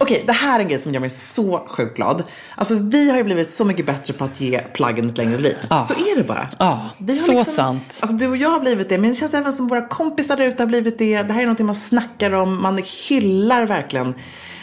Okej, 0.04 0.24
det 0.28 0.34
här 0.34 0.60
är 0.60 0.64
en 0.64 0.70
grej 0.70 0.80
som 0.80 0.94
gör 0.94 1.02
mig 1.02 1.10
så 1.10 1.64
sjukt 1.68 1.96
glad. 1.96 2.24
Alltså 2.56 2.76
vi 2.76 3.10
har 3.10 3.18
ju 3.18 3.24
blivit 3.24 3.50
så 3.50 3.66
mycket 3.66 3.86
bättre 3.86 4.14
på 4.14 4.24
att 4.24 4.42
ge 4.42 4.60
plaggen 4.60 5.10
ett 5.10 5.18
längre 5.18 5.38
liv. 5.38 5.58
Ja. 5.70 5.82
Så 5.82 5.94
är 5.94 6.18
det 6.18 6.24
bara. 6.24 6.48
Har 6.58 7.12
så 7.12 7.44
sant. 7.44 8.00
Alltså 8.02 8.18
du 8.18 8.28
och 8.28 8.38
jag 8.38 8.50
har 8.50 8.60
blivit 8.60 8.90
det, 8.90 8.98
men 8.98 9.10
det 9.10 9.16
känns 9.16 9.34
även 9.34 9.54
som 9.54 9.68
våra 9.68 9.88
kompisar 9.88 10.38
där 10.38 10.46
ute 10.46 10.64
har 10.64 10.68
blivit 10.68 10.98
det. 10.98 11.24
Det 11.24 11.34
här 11.34 11.42
är 11.42 11.46
någonting 11.46 11.66
man 11.66 11.76
snackar 11.76 12.34
om, 12.34 12.62
man 12.62 12.82
hyllar 13.10 13.66
verkligen 13.66 14.14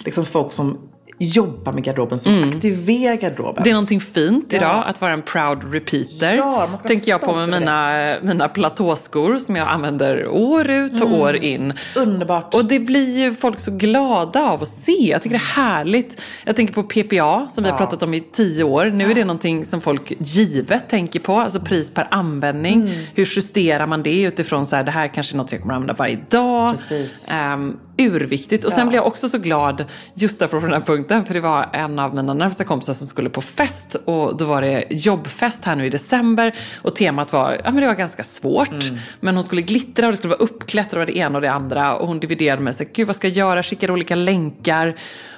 liksom 0.05 0.27
folk 0.27 0.53
som 0.53 0.90
jobbar 1.21 1.73
med 1.73 1.85
garderoben, 1.85 2.19
som 2.19 2.49
aktiverar 2.49 3.15
garderoben. 3.15 3.53
Mm. 3.53 3.65
Det 3.65 3.71
är 3.71 3.75
någonting 3.75 4.01
fint 4.01 4.53
idag 4.53 4.69
Ja. 4.69 4.83
att 4.83 5.01
vara 5.01 5.13
en 5.13 5.23
proud 5.23 5.73
repeater. 5.75 6.37
Ja, 6.37 6.67
man 6.69 6.79
ska 6.79 6.89
Tänker 6.89 7.11
jag 7.11 7.21
på 7.21 7.35
med 7.35 7.49
mina, 7.49 8.17
mina 8.23 8.49
platåskor 8.49 9.39
som 9.39 9.57
jag 9.57 9.69
använder 9.69 10.27
år 10.29 10.71
ut 10.71 11.01
och 11.01 11.15
år 11.21 11.37
in. 11.37 11.73
Underbart. 11.97 12.55
Och 12.55 12.65
det 12.65 12.81
blir 12.81 13.19
ju 13.19 13.35
folk 13.35 13.59
så 13.59 13.71
glada 13.71 14.51
av 14.51 14.63
att 14.63 14.69
se. 14.69 14.93
Jag 14.93 15.23
tycker 15.23 15.39
det 15.39 15.45
är 15.45 15.63
härligt. 15.63 16.21
Jag 16.45 16.57
tänker 16.57 16.75
på 16.75 16.83
PPA 16.83 17.49
som 17.51 17.65
vi 17.65 17.71
har 17.71 17.79
pratat 17.79 18.03
om 18.03 18.15
i 18.15 18.21
tio 18.21 18.65
år. 18.65 18.87
Nu 18.87 19.11
är 19.11 19.15
det 19.15 19.25
någonting 19.25 19.65
som 19.65 19.81
folk 19.81 20.13
givet 20.19 20.89
tänker 20.89 21.21
på. 21.21 21.41
Alltså 21.41 21.61
pris 21.61 21.91
per 21.95 22.09
användning. 22.11 22.81
Mm. 22.81 23.05
Hur 23.15 23.29
justerar 23.37 23.87
man 23.87 24.03
det 24.03 24.23
utifrån 24.23 24.67
så 24.67 24.77
här, 24.77 24.85
det 24.85 24.91
här 24.91 25.09
kanske 25.09 25.35
är 25.35 25.37
något 25.37 25.53
jag 25.53 25.61
kommer 25.61 25.75
använda 25.75 25.95
varje 25.95 26.19
dag. 26.29 26.77
Precis. 26.77 27.29
Um, 27.55 27.79
urviktigt. 28.01 28.65
Och 28.65 28.73
sen 28.73 28.89
blev 28.89 28.97
jag 28.97 29.07
också 29.07 29.29
så 29.29 29.39
glad 29.39 29.85
just 30.15 30.39
därför 30.39 30.61
på 30.61 30.67
den 30.67 30.75
här 30.75 30.81
punkten. 30.81 31.25
För 31.25 31.35
det 31.35 31.41
var 31.41 31.69
en 31.73 31.99
av 31.99 32.15
mina 32.15 32.35
närmsta 32.35 32.65
kompisar 32.65 32.95
som 32.95 33.07
skulle 33.07 33.31
på 33.31 33.41
fest. 33.41 33.97
Och 34.05 34.37
då 34.37 34.45
var 34.45 34.63
det 34.63 34.85
jobbfest 34.91 35.65
här 35.65 35.77
nu 35.77 35.87
i 35.87 35.91
december. 35.91 36.55
Och 36.83 36.97
temat 36.97 37.33
var, 37.33 37.61
ja 37.65 37.71
men 37.71 37.77
det 37.77 37.87
var 37.87 37.95
ganska 37.95 38.25
svårt. 38.25 38.85
Men 39.21 39.35
hon 39.35 39.45
skulle 39.45 39.63
glittra 39.63 40.07
och 40.07 40.13
det 40.13 40.17
skulle 40.17 40.35
vara 40.35 40.45
uppklätt 40.45 40.93
och 40.93 41.07
det 41.07 41.11
det 41.11 41.19
ena 41.19 41.39
och 41.39 41.43
det 41.43 41.51
andra. 41.51 41.97
Och 41.97 42.07
hon 42.07 42.21
dividerade 42.21 42.63
med 42.63 42.77
sig, 42.77 42.89
gud 42.93 43.07
vad 43.07 43.17
ska 43.17 43.29
jag 43.29 43.37
göra? 43.37 43.63
Skickade 43.63 43.93
olika 43.93 44.15
länkar. 44.15 44.95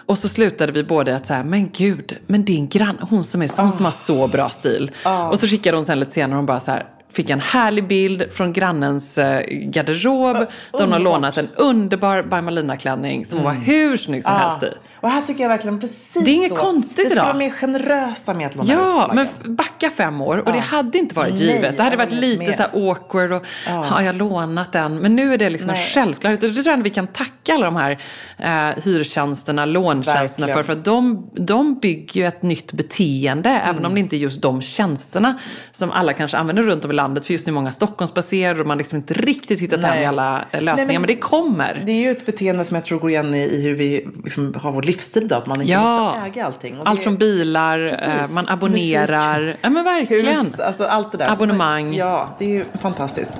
Och 0.06 0.18
så 0.18 0.28
slutade 0.28 0.72
vi 0.72 0.84
båda 0.84 1.16
att 1.16 1.26
säga, 1.26 1.44
men 1.44 1.70
gud, 1.72 2.16
men 2.26 2.44
din 2.44 2.68
grann, 2.68 2.98
hon 3.00 3.24
som, 3.24 3.42
är, 3.42 3.62
hon 3.62 3.72
som 3.72 3.84
har 3.84 3.92
så 3.92 4.26
bra 4.26 4.48
stil. 4.48 4.90
Och 5.30 5.38
så 5.38 5.46
skickade 5.46 5.76
hon 5.76 5.84
sen 5.84 6.00
lite 6.00 6.10
senare 6.12 6.36
hon 6.36 6.46
bara 6.46 6.60
så 6.60 6.70
här, 6.70 6.86
fick 7.14 7.30
en 7.30 7.40
härlig 7.40 7.86
bild 7.88 8.24
från 8.32 8.52
grannens 8.52 9.18
eh, 9.18 9.42
garderob. 9.50 10.36
Där 10.36 10.46
hon 10.72 10.92
har 10.92 10.98
lånat 10.98 11.38
en 11.38 11.48
underbar 11.56 12.22
By 12.22 12.40
Malina-klänning 12.40 13.24
som 13.26 13.38
hon 13.38 13.44
var 13.44 13.52
hur 13.54 13.96
snygg 13.96 14.24
som 14.24 14.34
helst 14.34 14.62
i. 14.62 14.70
Och 15.00 15.10
här 15.10 15.22
tycker 15.22 15.42
jag 15.42 15.48
verkligen 15.48 15.80
precis 15.80 16.24
Det 16.24 16.30
är 16.30 16.34
inget 16.34 16.48
så. 16.50 16.56
konstigt 16.56 16.98
Vi 16.98 17.04
ska 17.04 17.12
idag. 17.12 17.24
vara 17.24 17.34
mer 17.34 17.50
generösa 17.50 18.34
med 18.34 18.46
att 18.46 18.54
låna 18.56 18.72
ut 18.72 18.78
Ja, 18.78 19.04
plaggen. 19.10 19.28
men 19.44 19.56
backa 19.56 19.90
fem 19.90 20.20
år 20.20 20.38
och 20.46 20.52
det 20.52 20.58
hade 20.58 20.98
inte 20.98 21.14
varit 21.14 21.34
Nej, 21.34 21.42
givet. 21.54 21.76
Det 21.76 21.82
hade 21.82 21.96
varit 21.96 22.12
lite 22.12 22.44
med. 22.46 22.54
så 22.54 22.62
här 22.62 22.70
awkward 22.90 23.32
och 23.32 23.42
har 23.66 24.02
jag 24.02 24.14
lånat 24.14 24.72
den? 24.72 24.96
Men 24.98 25.16
nu 25.16 25.34
är 25.34 25.38
det 25.38 25.50
liksom 25.50 25.70
en 25.70 25.74
Nej. 25.76 25.84
självklarhet. 25.86 26.42
Och 26.42 26.48
det 26.48 26.54
tror 26.62 26.66
jag 26.72 26.78
att 26.80 26.86
vi 26.86 26.90
kan 26.90 27.06
tacka 27.06 27.54
alla 27.54 27.64
de 27.66 27.76
här 27.76 27.98
eh, 28.38 28.82
hyrtjänsterna, 28.84 29.64
låntjänsterna 29.64 30.46
för. 30.46 30.54
Verkligen. 30.54 30.64
För 30.64 30.72
att 30.72 30.84
de, 30.84 31.30
de 31.46 31.78
bygger 31.78 32.20
ju 32.20 32.26
ett 32.26 32.42
nytt 32.42 32.72
beteende, 32.72 33.50
även 33.50 33.72
Mm. 33.72 33.84
om 33.84 33.94
det 33.94 34.00
inte 34.00 34.16
är 34.16 34.18
just 34.18 34.42
de 34.42 34.62
tjänsterna 34.62 35.38
som 35.72 35.90
alla 35.90 36.12
kanske 36.12 36.36
använder 36.36 36.62
runt 36.62 36.84
om 36.84 36.90
i 36.90 36.94
landet. 37.02 37.26
För 37.26 37.32
just 37.32 37.46
nu 37.46 37.50
är 37.50 37.54
många 37.54 37.72
Stockholmsbaserade 37.72 38.60
och 38.60 38.66
man 38.66 38.78
liksom 38.78 38.96
inte 38.96 39.14
riktigt 39.14 39.60
hittat 39.60 39.84
hem 39.84 40.02
i 40.02 40.06
alla 40.06 40.44
eh, 40.50 40.62
lösningar. 40.62 40.76
Nej, 40.76 40.86
men- 40.86 41.00
men, 41.02 41.06
det 41.08 41.16
kommer. 41.16 41.82
Det 41.86 41.92
är 41.92 42.00
ju 42.00 42.10
ett 42.10 42.26
beteende 42.26 42.64
som 42.64 42.74
jag 42.74 42.84
tror 42.84 42.98
går 42.98 43.10
igen 43.10 43.34
i, 43.34 43.38
i 43.42 43.62
hur 43.62 43.74
vi 43.74 44.08
liksom 44.24 44.54
har 44.62 44.72
vår 44.72 44.82
livsstil 44.82 45.22
idag. 45.22 45.38
Att 45.38 45.46
man 45.46 45.60
inte 45.60 45.72
Ja. 45.72 45.82
måste 46.14 46.26
äga 46.26 46.46
allting. 46.46 46.80
Och 46.80 46.88
Allt 46.88 46.98
det- 46.98 47.04
från 47.04 47.16
bilar, 47.16 47.88
Precis. 47.90 48.06
eh, 48.30 48.34
man 48.34 48.48
abonnerar. 48.48 49.56
Ja 49.60 49.70
men 49.70 49.84
verkligen. 49.84 50.26
hus, 50.36 50.60
alltså 50.60 50.84
allt 50.84 51.12
det 51.12 51.18
där. 51.18 51.28
Abonnemang. 51.32 51.94
Ja, 51.94 52.28
det 52.38 52.44
är 52.44 52.48
ju 52.48 52.64
fantastiskt. 52.82 53.32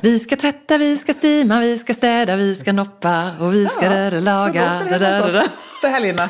Vi 0.00 0.18
ska 0.18 0.36
tvätta, 0.36 0.78
vi 0.78 0.96
ska 0.96 1.14
stima, 1.14 1.60
vi 1.60 1.78
ska 1.78 1.94
städa, 1.94 2.36
vi 2.36 2.54
ska 2.54 2.72
noppa 2.72 3.30
och 3.40 3.54
vi 3.54 3.68
ska 3.68 3.84
Ja, 3.84 4.10
laga. 4.20 4.78
Så 4.78 4.84
låter 4.84 4.98
da, 4.98 5.26
det 5.30 5.42
för 5.82 5.88
helgerna. 5.88 6.28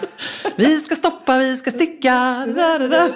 Vi 0.56 0.80
ska 0.80 0.96
stoppa, 0.96 1.38
vi 1.38 1.56
ska 1.56 1.70
sticka. 1.70 2.46
Da, 2.56 2.78
da, 2.78 3.08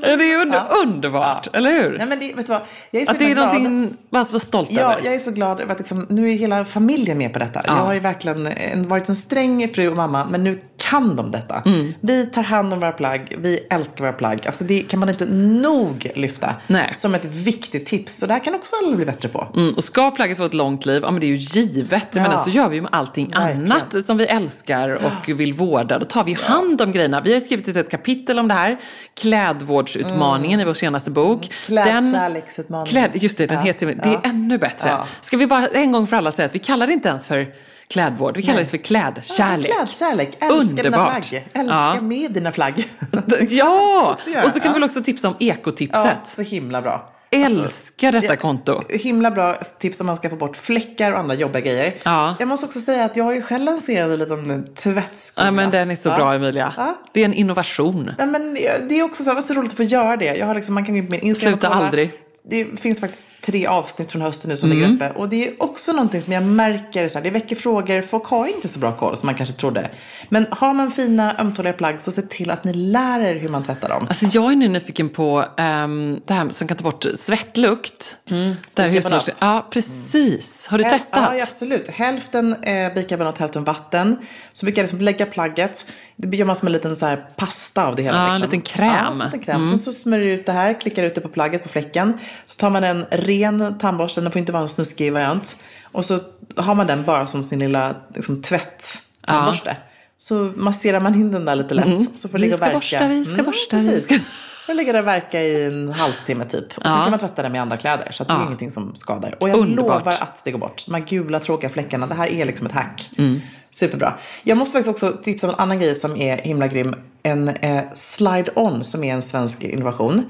Det 0.00 0.24
är 0.32 0.40
under, 0.40 0.58
Ja. 0.70 0.76
underbart, 0.82 1.48
eller 1.52 1.70
hur? 1.70 1.98
Nej 1.98 2.06
men 2.06 2.20
det, 2.20 2.32
vet 2.34 2.46
du 2.46 2.52
vad? 2.52 2.60
Jag 2.90 3.02
är 3.02 3.06
så 3.06 3.12
Att 3.12 3.18
det 3.18 3.30
är 3.30 3.34
glad. 3.34 3.46
någonting 3.46 3.96
bara 4.10 4.22
att 4.22 4.32
vara 4.32 4.40
stolt 4.40 4.68
Ja, 4.72 4.92
över. 4.92 5.04
jag 5.04 5.14
är 5.14 5.18
så 5.18 5.30
glad 5.30 5.60
över 5.60 5.72
att 5.72 5.78
liksom, 5.78 6.06
nu 6.10 6.30
är 6.32 6.36
hela 6.36 6.64
familjen 6.64 7.18
med 7.18 7.32
på 7.32 7.38
detta. 7.38 7.62
Jag 7.66 7.72
har 7.72 7.92
ju 7.94 8.00
verkligen 8.00 8.46
en, 8.46 8.88
varit 8.88 9.08
en 9.08 9.16
sträng 9.16 9.68
fru 9.74 9.88
och 9.88 9.96
mamma, 9.96 10.26
men 10.30 10.44
nu 10.44 10.60
kan 10.76 11.16
de 11.16 11.30
detta. 11.30 11.62
Mm. 11.66 11.94
Vi 12.00 12.26
tar 12.26 12.42
hand 12.42 12.72
om 12.72 12.80
våra 12.80 12.92
plagg, 12.92 13.36
vi 13.38 13.58
älskar 13.70 14.04
våra 14.04 14.12
plagg. 14.12 14.46
Alltså 14.46 14.64
det 14.64 14.80
kan 14.80 15.00
man 15.00 15.08
inte 15.08 15.26
nog 15.26 16.10
lyfta 16.14 16.54
Nej. 16.66 16.92
som 16.96 17.14
ett 17.14 17.24
viktigt 17.24 17.86
tips. 17.86 18.18
Så 18.18 18.26
det 18.26 18.32
här 18.32 18.40
kan 18.44 18.54
också 18.54 18.76
alla 18.82 18.96
bli 18.96 19.04
bättre 19.04 19.28
på. 19.28 19.46
Mm, 19.56 19.74
och 19.74 19.84
ska 19.84 20.10
plagget 20.10 20.38
få 20.38 20.44
ett 20.44 20.54
långt 20.54 20.86
liv, 20.86 21.02
ja 21.02 21.10
men 21.10 21.20
det 21.20 21.26
är 21.26 21.28
ju 21.28 21.36
givet. 21.36 22.06
Ja. 22.12 22.22
menar, 22.22 22.36
så 22.36 22.50
gör 22.50 22.68
vi 22.68 22.76
ju 22.76 22.82
med 22.82 22.90
allting 22.94 23.23
Verkligen. 23.30 23.72
annat 23.72 24.04
som 24.04 24.16
vi 24.16 24.24
älskar 24.24 24.90
och 24.90 25.28
vill 25.28 25.54
vårda. 25.54 25.98
Då 25.98 26.04
tar 26.04 26.24
vi 26.24 26.32
hand 26.32 26.80
om 26.80 26.92
grejerna. 26.92 27.20
Vi 27.20 27.32
har 27.32 27.40
skrivit 27.40 27.68
ett, 27.68 27.90
kapitel 27.90 28.38
om 28.38 28.48
det 28.48 28.54
här. 28.54 28.76
Klädvårdsutmaningen 29.14 30.60
i 30.60 30.64
vår 30.64 30.74
senaste 30.74 31.10
bok. 31.10 31.50
Klädkärleksutmaningen. 31.66 32.86
Kläd, 32.86 33.22
just 33.22 33.38
det, 33.38 33.46
den 33.46 33.58
heter, 33.58 33.86
det 33.86 34.08
är 34.08 34.20
ännu 34.24 34.58
bättre. 34.58 34.90
Ja. 34.90 35.06
Ska 35.22 35.36
vi 35.36 35.46
bara 35.46 35.66
en 35.66 35.92
gång 35.92 36.06
för 36.06 36.16
alla 36.16 36.32
säga 36.32 36.46
att 36.46 36.54
vi 36.54 36.58
kallar 36.58 36.86
det 36.86 36.92
inte 36.92 37.08
ens 37.08 37.26
för 37.26 37.46
klädvård, 37.88 38.36
vi 38.36 38.42
kallar 38.42 38.58
det 38.58 38.64
för 38.64 38.76
klädkärlek. 38.76 39.70
Ja, 39.70 39.86
klädkärlek. 39.86 40.28
Älska 40.40 40.82
dina 40.82 40.96
Underbart. 40.96 41.28
plagg. 41.28 41.48
Älska 41.52 41.74
Ja. 41.94 42.00
med 42.00 42.32
dina 42.32 42.52
plagg. 42.52 42.84
Ja! 43.50 44.16
Och 44.44 44.50
så 44.50 44.60
kan 44.60 44.62
ja. 44.64 44.68
vi 44.68 44.68
väl 44.68 44.84
också 44.84 45.02
tipsa 45.02 45.28
om 45.28 45.36
ekotipset. 45.40 46.04
ja, 46.04 46.20
så 46.24 46.42
himla 46.42 46.82
bra. 46.82 47.10
Älskar 47.42 48.12
detta 48.12 48.28
det- 48.28 48.36
konto. 48.36 48.80
Himla 48.88 49.30
bra 49.30 49.54
tips 49.80 50.00
om 50.00 50.06
man 50.06 50.16
ska 50.16 50.30
få 50.30 50.36
bort 50.36 50.56
fläckar 50.56 51.12
och 51.12 51.18
andra 51.18 51.34
jobbiga 51.34 51.60
grejer. 51.60 51.94
Ja. 52.02 52.36
Jag 52.38 52.48
måste 52.48 52.66
också 52.66 52.80
säga 52.80 53.04
att 53.04 53.16
jag 53.16 53.24
har 53.24 53.32
ju 53.32 53.42
själv 53.42 53.64
lanserat 53.64 54.10
en 54.10 54.18
liten 54.18 54.74
tvättskola. 54.74 55.46
Ja, 55.46 55.50
men 55.50 55.70
den 55.70 55.90
är 55.90 55.96
så 55.96 56.08
Ja. 56.08 56.16
bra 56.16 56.34
Emilia. 56.34 56.72
Ja. 56.76 56.98
Det 57.12 57.20
är 57.20 57.24
en 57.24 57.34
innovation. 57.34 58.10
Nej, 58.18 58.26
men 58.26 58.54
det 58.88 58.98
är 58.98 59.02
också 59.02 59.22
så, 59.24 59.34
var 59.34 59.42
så 59.42 59.54
roligt 59.54 59.70
att 59.70 59.76
få 59.76 59.82
göra 59.82 60.16
det. 60.16 60.24
Jag 60.36 60.46
har 60.46 60.54
liksom, 60.54 60.74
man 60.74 60.84
kan 60.84 60.94
gå 60.94 60.98
in 60.98 61.06
på 61.06 61.10
min 61.10 61.20
Instagram 61.20 61.52
Sluta 61.58 61.68
aldrig. 61.74 62.10
Det 62.48 62.80
finns 62.80 63.00
faktiskt 63.00 63.28
tre 63.42 63.66
avsnitt 63.66 64.12
från 64.12 64.22
hösten 64.22 64.50
nu 64.50 64.56
som 64.56 64.70
Mm. 64.72 64.82
ligger 64.82 64.94
uppe. 64.94 65.18
Och 65.18 65.28
det 65.28 65.48
är 65.48 65.62
också 65.62 65.92
någonting 65.92 66.22
som 66.22 66.32
jag 66.32 66.42
märker, 66.42 67.08
så 67.08 67.18
här, 67.18 67.24
det 67.24 67.30
väcker 67.30 67.56
frågor. 67.56 68.02
Folk 68.02 68.24
har 68.24 68.46
inte 68.46 68.68
så 68.68 68.78
bra 68.78 68.92
koll 68.92 69.16
som 69.16 69.26
man 69.26 69.34
kanske 69.34 69.54
trodde. 69.54 69.90
Men 70.28 70.46
har 70.50 70.74
man 70.74 70.90
fina 70.92 71.36
ömtåliga 71.38 71.72
plagg 71.72 72.00
så 72.00 72.12
se 72.12 72.22
till 72.22 72.50
att 72.50 72.64
ni 72.64 72.72
lär 72.74 73.20
er 73.20 73.34
hur 73.34 73.48
man 73.48 73.64
tvättar 73.64 73.88
dem. 73.88 74.06
Alltså 74.08 74.26
jag 74.32 74.52
är 74.52 74.56
nu 74.56 74.68
nyfiken 74.68 75.08
på 75.08 75.44
ehm, 75.56 76.20
det 76.26 76.34
här 76.34 76.48
som 76.48 76.68
kan 76.68 76.76
ta 76.76 76.84
bort 76.84 77.06
svettlukt. 77.14 78.16
Mm. 78.30 78.54
Där 78.74 78.88
husvårds... 78.88 79.28
Ja, 79.40 79.66
precis. 79.70 80.66
Har 80.66 80.78
du 80.78 80.84
Häl- 80.84 80.90
testat? 80.98 81.20
Ja, 81.32 81.36
ja, 81.36 81.42
absolut. 81.42 81.88
Hälften 81.88 82.62
eh, 82.64 82.94
bikarbonat, 82.94 83.38
hälften 83.38 83.64
vatten. 83.64 84.16
Så 84.52 84.66
brukar 84.66 84.82
jag 84.82 84.84
liksom 84.84 85.00
lägga 85.00 85.26
plagget. 85.26 85.84
Det 86.16 86.36
gör 86.36 86.46
man 86.46 86.56
som 86.56 86.66
en 86.68 86.72
liten 86.72 86.96
så 86.96 87.16
pasta 87.36 87.86
av 87.86 87.96
det 87.96 88.02
hela. 88.02 88.16
Ja, 88.18 88.26
en 88.26 88.32
liksom. 88.40 88.50
liten 88.50 88.62
kräm. 88.62 89.16
Ja, 89.20 89.30
en 89.32 89.40
kräm. 89.40 89.66
Sen 89.66 89.78
så 89.78 89.92
smörjer 89.92 90.26
du 90.26 90.32
ut 90.32 90.46
det 90.46 90.52
här, 90.52 90.80
klickar 90.80 91.02
ut 91.04 91.14
det 91.14 91.20
på 91.20 91.28
plagget 91.28 91.62
på 91.62 91.68
fläcken. 91.68 92.18
Så 92.46 92.56
tar 92.60 92.70
man 92.70 92.84
en 92.84 93.04
ren 93.10 93.78
tandborste, 93.78 94.20
den 94.20 94.32
får 94.32 94.38
inte 94.38 94.52
vara 94.52 94.62
en 94.62 94.68
snuskig 94.68 95.12
variant. 95.12 95.56
Och 95.92 96.04
så 96.04 96.18
har 96.56 96.74
man 96.74 96.86
den 96.86 97.04
bara 97.04 97.26
som 97.26 97.44
sin 97.44 97.58
lilla 97.58 97.96
liksom, 98.14 98.42
tvätt-tandborste. 98.42 99.76
Så 100.16 100.52
masserar 100.56 101.00
man 101.00 101.14
in 101.14 101.32
den 101.32 101.44
där 101.44 101.54
lite 101.56 101.74
lätt. 101.74 102.18
Så 102.18 102.28
får 102.28 102.38
Mm. 102.38 102.40
Ligga 102.42 102.54
och 102.54 102.62
verka. 102.62 102.74
borsta, 102.74 103.08
vi 103.08 103.24
ska 103.24 103.42
borsta, 103.42 103.76
vi 103.76 104.00
ska- 104.00 104.18
Får 104.66 104.74
ligga 104.74 104.92
där 104.92 105.00
och 105.00 105.06
verka 105.06 105.42
i 105.42 105.64
en 105.66 105.88
halvtimme 105.92 106.44
typ. 106.44 106.66
Och 106.66 106.82
sen 106.82 106.92
Ja. 106.92 107.02
kan 107.02 107.10
man 107.10 107.18
tvätta 107.20 107.42
den 107.42 107.52
med 107.52 107.62
andra 107.62 107.76
kläder. 107.76 108.08
Så 108.12 108.22
att 108.22 108.28
det 108.28 108.34
är 108.34 108.38
Ja. 108.38 108.44
ingenting 108.46 108.70
som 108.70 108.96
skadar. 108.96 109.36
Och 109.40 109.48
jag 109.48 109.58
Underbart. 109.58 109.98
lovar 110.04 110.12
att 110.20 110.40
det 110.44 110.50
går 110.50 110.58
bort. 110.58 110.86
De 110.86 110.94
här 110.94 111.00
gula 111.00 111.40
tråkiga 111.40 111.70
fläckarna, 111.70 112.06
det 112.06 112.14
här 112.14 112.26
är 112.26 112.44
liksom 112.44 112.66
ett 112.66 112.72
hack. 112.72 113.10
Mm. 113.18 113.40
Superbra. 113.74 114.18
Jag 114.42 114.58
måste 114.58 114.72
faktiskt 114.72 115.04
också 115.04 115.22
tipsa 115.24 115.46
om 115.46 115.54
en 115.54 115.60
annan 115.60 115.80
grej 115.80 115.94
som 115.94 116.16
är 116.16 116.38
himla 116.38 116.66
grym. 116.68 116.94
En 117.22 117.48
eh, 117.48 117.82
slide-on 117.94 118.84
som 118.84 119.04
är 119.04 119.14
en 119.14 119.22
svensk 119.22 119.62
innovation. 119.62 120.22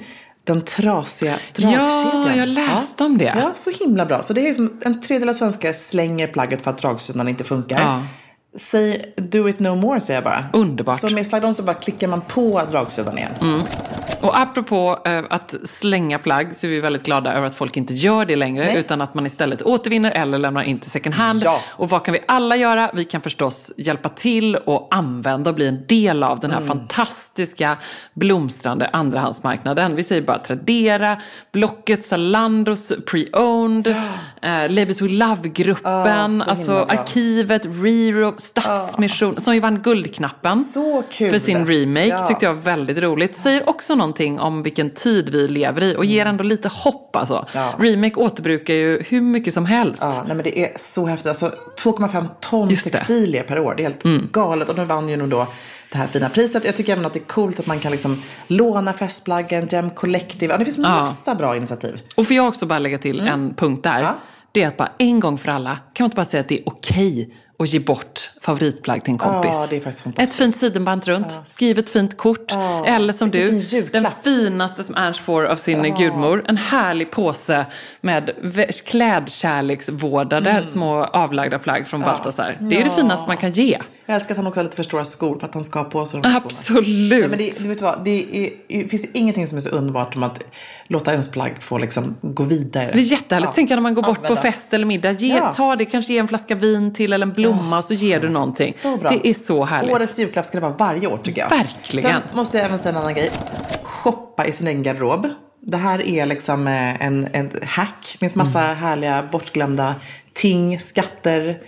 Den 0.45 0.63
trasiga 0.63 1.39
dragkedjan. 1.53 2.27
Ja, 2.27 2.37
jag 2.37 2.49
läste 2.49 3.05
om 3.05 3.19
det. 3.19 3.35
Ja, 3.37 3.53
så 3.57 3.71
himla 3.71 4.07
bra. 4.07 4.23
Så 4.23 4.33
det 4.33 4.41
är 4.41 4.45
liksom 4.45 4.81
en 4.85 5.03
tredjedel 5.03 5.29
av 5.29 5.35
svenskar 5.35 5.73
slänger 5.73 6.27
plagget 6.27 6.63
för 6.63 6.71
att 6.71 6.79
dragkedjan 6.79 7.29
inte 7.29 7.45
funkar. 7.45 7.81
Ja. 7.81 8.03
Säg 8.57 9.15
do 9.17 9.49
it 9.49 9.59
no 9.61 9.75
more 9.75 10.01
säger 10.01 10.17
jag 10.17 10.25
bara. 10.25 10.47
Underbart. 10.53 11.01
Så 11.01 11.11
med 11.11 11.27
slide-on 11.27 11.55
så 11.55 11.63
bara 11.63 11.75
klickar 11.75 12.09
man 12.09 12.21
på 12.21 12.63
dragkedjan 12.71 13.19
igen. 13.19 13.63
Och 14.21 14.39
apropå 14.39 14.99
eh, 15.05 15.23
att 15.31 15.55
slänga 15.65 16.19
plagg 16.19 16.57
så 16.57 16.67
är 16.67 16.71
vi 16.71 16.81
väldigt 16.81 17.03
glada 17.03 17.33
över 17.35 17.47
att 17.47 17.55
folk 17.55 17.77
inte 17.77 17.95
gör 17.95 18.25
det 18.25 18.37
längre 18.37 18.65
Nej. 18.65 18.77
utan 18.77 19.01
att 19.01 19.15
man 19.15 19.27
istället 19.27 19.63
återvinner 19.63 20.11
eller 20.11 20.39
lämnar 20.39 20.63
in 20.63 20.79
till 20.79 20.91
second 20.91 21.15
hand. 21.15 21.41
Ja. 21.45 21.61
Och 21.71 21.91
vad 21.91 22.05
kan 22.05 22.13
vi 22.15 22.21
alla 22.29 22.57
göra? 22.57 22.91
Vi 22.95 23.05
kan 23.05 23.21
förstås 23.21 23.73
hjälpa 23.77 24.09
till 24.09 24.57
och 24.57 24.89
använda 24.91 25.51
och 25.51 25.57
bli 25.57 25.67
en 25.69 25.87
del 25.87 26.23
av 26.23 26.41
den 26.41 26.51
här 26.51 26.61
Mm. 26.61 26.69
fantastiska 26.69 27.77
blomstrande 28.15 28.91
andrahandsmarknaden. 28.93 29.97
Vi 29.97 30.03
säger 30.03 30.23
bara 30.23 30.39
Tradera, 30.39 31.21
Blocket, 31.53 32.03
Zalandos 32.07 32.93
Pre-Owned, 32.93 33.89
eh, 34.43 34.71
Labels 34.71 35.03
We 35.03 35.09
Love-gruppen, 35.09 36.41
så 36.41 36.51
alltså. 36.51 36.87
Arkivet, 36.89 37.63
Rero, 37.67 38.35
Stadsmission, 38.45 39.41
som 39.41 39.55
ju 39.55 39.61
vann 39.61 39.79
Guldknappen 39.83 40.65
för 41.11 41.39
sin 41.39 41.67
remake. 41.67 42.07
Ja. 42.07 42.27
Tyckte 42.27 42.47
jag 42.47 42.55
var 42.55 42.63
väldigt 42.63 42.99
roligt. 42.99 43.37
Säger 43.37 43.69
också 43.69 43.95
någonting 43.95 44.41
om 44.41 44.63
vilken 44.63 44.91
tid 44.91 45.29
vi 45.29 45.49
lever 45.49 45.83
i 45.83 45.97
och 45.97 46.05
ger 46.05 46.27
ändå 46.27 46.45
lite 46.45 46.69
hopp 46.69 47.17
alltså. 47.17 47.47
Ja. 47.53 47.75
Remake 47.79 48.15
återbrukar 48.15 48.75
ju 48.75 49.03
hur 49.03 49.21
mycket 49.21 49.55
som 49.55 49.67
helst. 49.67 50.03
Ja, 50.03 50.25
nej 50.27 50.37
men 50.37 50.45
det 50.45 50.59
är 50.59 50.73
så 50.81 51.07
häftigt. 51.07 51.27
Alltså 51.27 51.53
2,5 51.79 52.27
ton. 52.41 52.63
Mm. 52.63 52.77
textilier 52.77 53.43
per 53.43 53.59
år. 53.61 53.75
Det 53.77 53.85
är 53.85 53.85
helt 53.85 54.33
galet. 54.33 54.69
Och 54.69 54.77
nu 54.77 54.85
vann 54.85 55.09
ju 55.09 55.17
nog 55.17 55.29
då 55.29 55.47
det 55.93 55.99
här 55.99 56.07
fina 56.07 56.29
priset. 56.29 56.65
Jag 56.65 56.77
tycker 56.77 56.93
även 56.93 57.07
att 57.07 57.13
det 57.13 57.19
är 57.19 57.25
coolt 57.25 57.61
att 57.61 57.67
man 57.67 57.79
kan 57.79 57.93
liksom 57.93 58.23
låna 58.47 58.93
festplaggen, 58.93 59.69
Gem 59.71 59.91
Collective. 59.91 60.55
Ja, 60.55 60.59
det 60.59 60.65
finns 60.65 60.79
massa 60.79 61.35
bra 61.35 61.57
initiativ. 61.57 62.01
Och 62.17 62.27
får 62.27 62.37
jag 62.37 62.49
också 62.49 62.67
bara 62.67 62.79
lägga 62.79 62.99
till 62.99 63.21
en 63.21 63.55
punkt 63.55 63.83
där. 63.83 63.99
Mm. 63.99 64.05
Ja. 64.05 64.15
Det 64.53 64.63
är 64.63 64.69
att 64.69 64.77
bara 64.77 64.93
en 64.99 65.21
gång 65.21 65.39
för 65.39 65.49
alla 65.49 65.71
kan 65.71 66.05
man 66.05 66.07
inte 66.07 66.17
bara 66.17 66.25
säga 66.25 66.41
att 66.41 66.49
det 66.49 66.59
är 66.59 66.69
okej 66.69 67.35
att 67.59 67.69
ge 67.69 67.81
bort 67.81 68.31
favoritplagg 68.45 69.05
till 69.05 69.13
en 69.13 69.19
kompis. 69.19 69.51
Ja, 69.55 69.67
det 69.71 69.77
är 69.77 69.81
faktiskt 69.81 70.03
fantastiskt. 70.05 70.33
Ett 70.33 70.39
fint 70.39 70.57
sidenband 70.57 71.05
runt, 71.05 71.27
skriv 71.45 71.79
ett 71.79 71.91
fint 71.91 72.17
kort. 72.17 72.53
Eller 72.87 73.13
som 73.13 73.31
du, 73.31 73.61
fin 73.63 73.89
den 73.93 74.07
finaste 74.25 74.85
som 74.85 74.95
Ernst 74.95 75.21
får 75.21 75.45
av 75.45 75.57
sin 75.57 75.95
gudmor. 75.99 76.45
En 76.49 76.57
härlig 76.57 77.11
påse 77.11 77.67
med 78.01 78.31
klädkärleksvårdade 78.87 80.63
små 80.63 81.05
avlagda 81.05 81.59
plagg 81.59 81.87
från 81.89 82.01
Baltasar. 82.01 82.57
Det 82.61 82.81
är 82.81 82.85
det 82.85 82.91
finaste 82.91 83.29
man 83.29 83.37
kan 83.37 83.53
ge. 83.53 83.79
Jag 84.07 84.17
älskar 84.17 84.35
att 84.35 84.37
han 84.37 84.47
också 84.47 84.61
har 84.61 84.65
lite 84.65 84.77
för 84.77 84.83
stora 84.83 85.05
skor 85.05 85.39
för 85.39 85.47
att 85.47 85.55
han 85.55 85.65
ska 85.65 85.79
ha 85.79 85.85
på 85.85 86.07
sig 86.07 86.21
de. 86.23 86.37
Absolut. 86.37 87.11
Nej, 87.11 87.29
men 87.29 87.39
det, 87.39 87.59
du 87.59 87.69
vet 87.69 87.81
vad, 87.83 88.05
det, 88.05 88.37
är, 88.37 88.51
det 88.83 88.89
finns 88.89 89.11
ingenting 89.13 89.49
som 89.49 89.57
är 89.57 89.61
så 89.63 89.69
underbart 89.69 90.13
som 90.13 90.23
att 90.23 90.45
låta 90.87 91.11
ens 91.13 91.31
plagg 91.31 91.63
få 91.63 91.79
liksom 91.79 92.17
gå 92.23 92.43
vidare. 92.43 92.91
Det 92.93 92.99
är 92.99 93.03
jättehärligt. 93.03 93.49
Ja, 93.49 93.53
Tänk 93.55 93.71
när 93.71 93.81
man 93.81 93.95
går 93.95 94.03
bort 94.03 94.17
använda. 94.17 94.37
på 94.37 94.43
fest 94.43 94.75
eller 94.75 94.87
middag. 94.87 95.11
Ge, 95.13 95.35
Ja. 95.37 95.55
Ta 95.55 95.77
det, 95.77 95.85
kanske 95.85 96.13
ge 96.13 96.19
en 96.19 96.29
flaska 96.29 96.55
vin 96.55 96.95
till 96.95 97.13
eller 97.13 97.27
en 97.27 97.33
blomma 97.33 97.79
och 97.79 97.85
så 97.85 97.95
ger 97.95 98.21
du 98.21 98.29
någonting. 98.35 98.73
Så 98.73 98.97
bra. 98.97 99.11
Det 99.11 99.29
är 99.29 99.35
så 99.35 99.65
härligt. 99.65 99.95
Årets 99.95 100.19
julklapp 100.19 100.47
ska 100.47 100.57
det 100.57 100.63
vara 100.63 100.73
varje 100.79 101.07
år 101.07 101.19
tycker 101.23 101.41
jag. 101.41 101.51
Verkligen. 101.51 102.11
Sen 102.13 102.23
måste 102.33 102.57
jag 102.57 102.67
även 102.67 102.79
säga 102.79 102.93
en 102.93 102.97
annan 102.99 103.15
grej. 103.15 103.31
Shoppa 103.83 104.47
i 104.47 104.53
sin 104.53 104.67
egen 104.69 104.83
garderob. 104.83 105.29
Det 105.61 105.77
här 105.77 106.09
är 106.09 106.27
liksom 106.27 106.67
eh, 106.67 107.03
en, 107.07 107.29
en 107.33 107.51
hack. 107.63 108.09
Det 108.13 108.19
finns 108.19 108.35
massa 108.35 108.61
Mm. 108.65 108.77
härliga 108.77 109.29
bortglömda 109.33 109.95
ting, 110.33 110.81
skatter, 110.81 111.59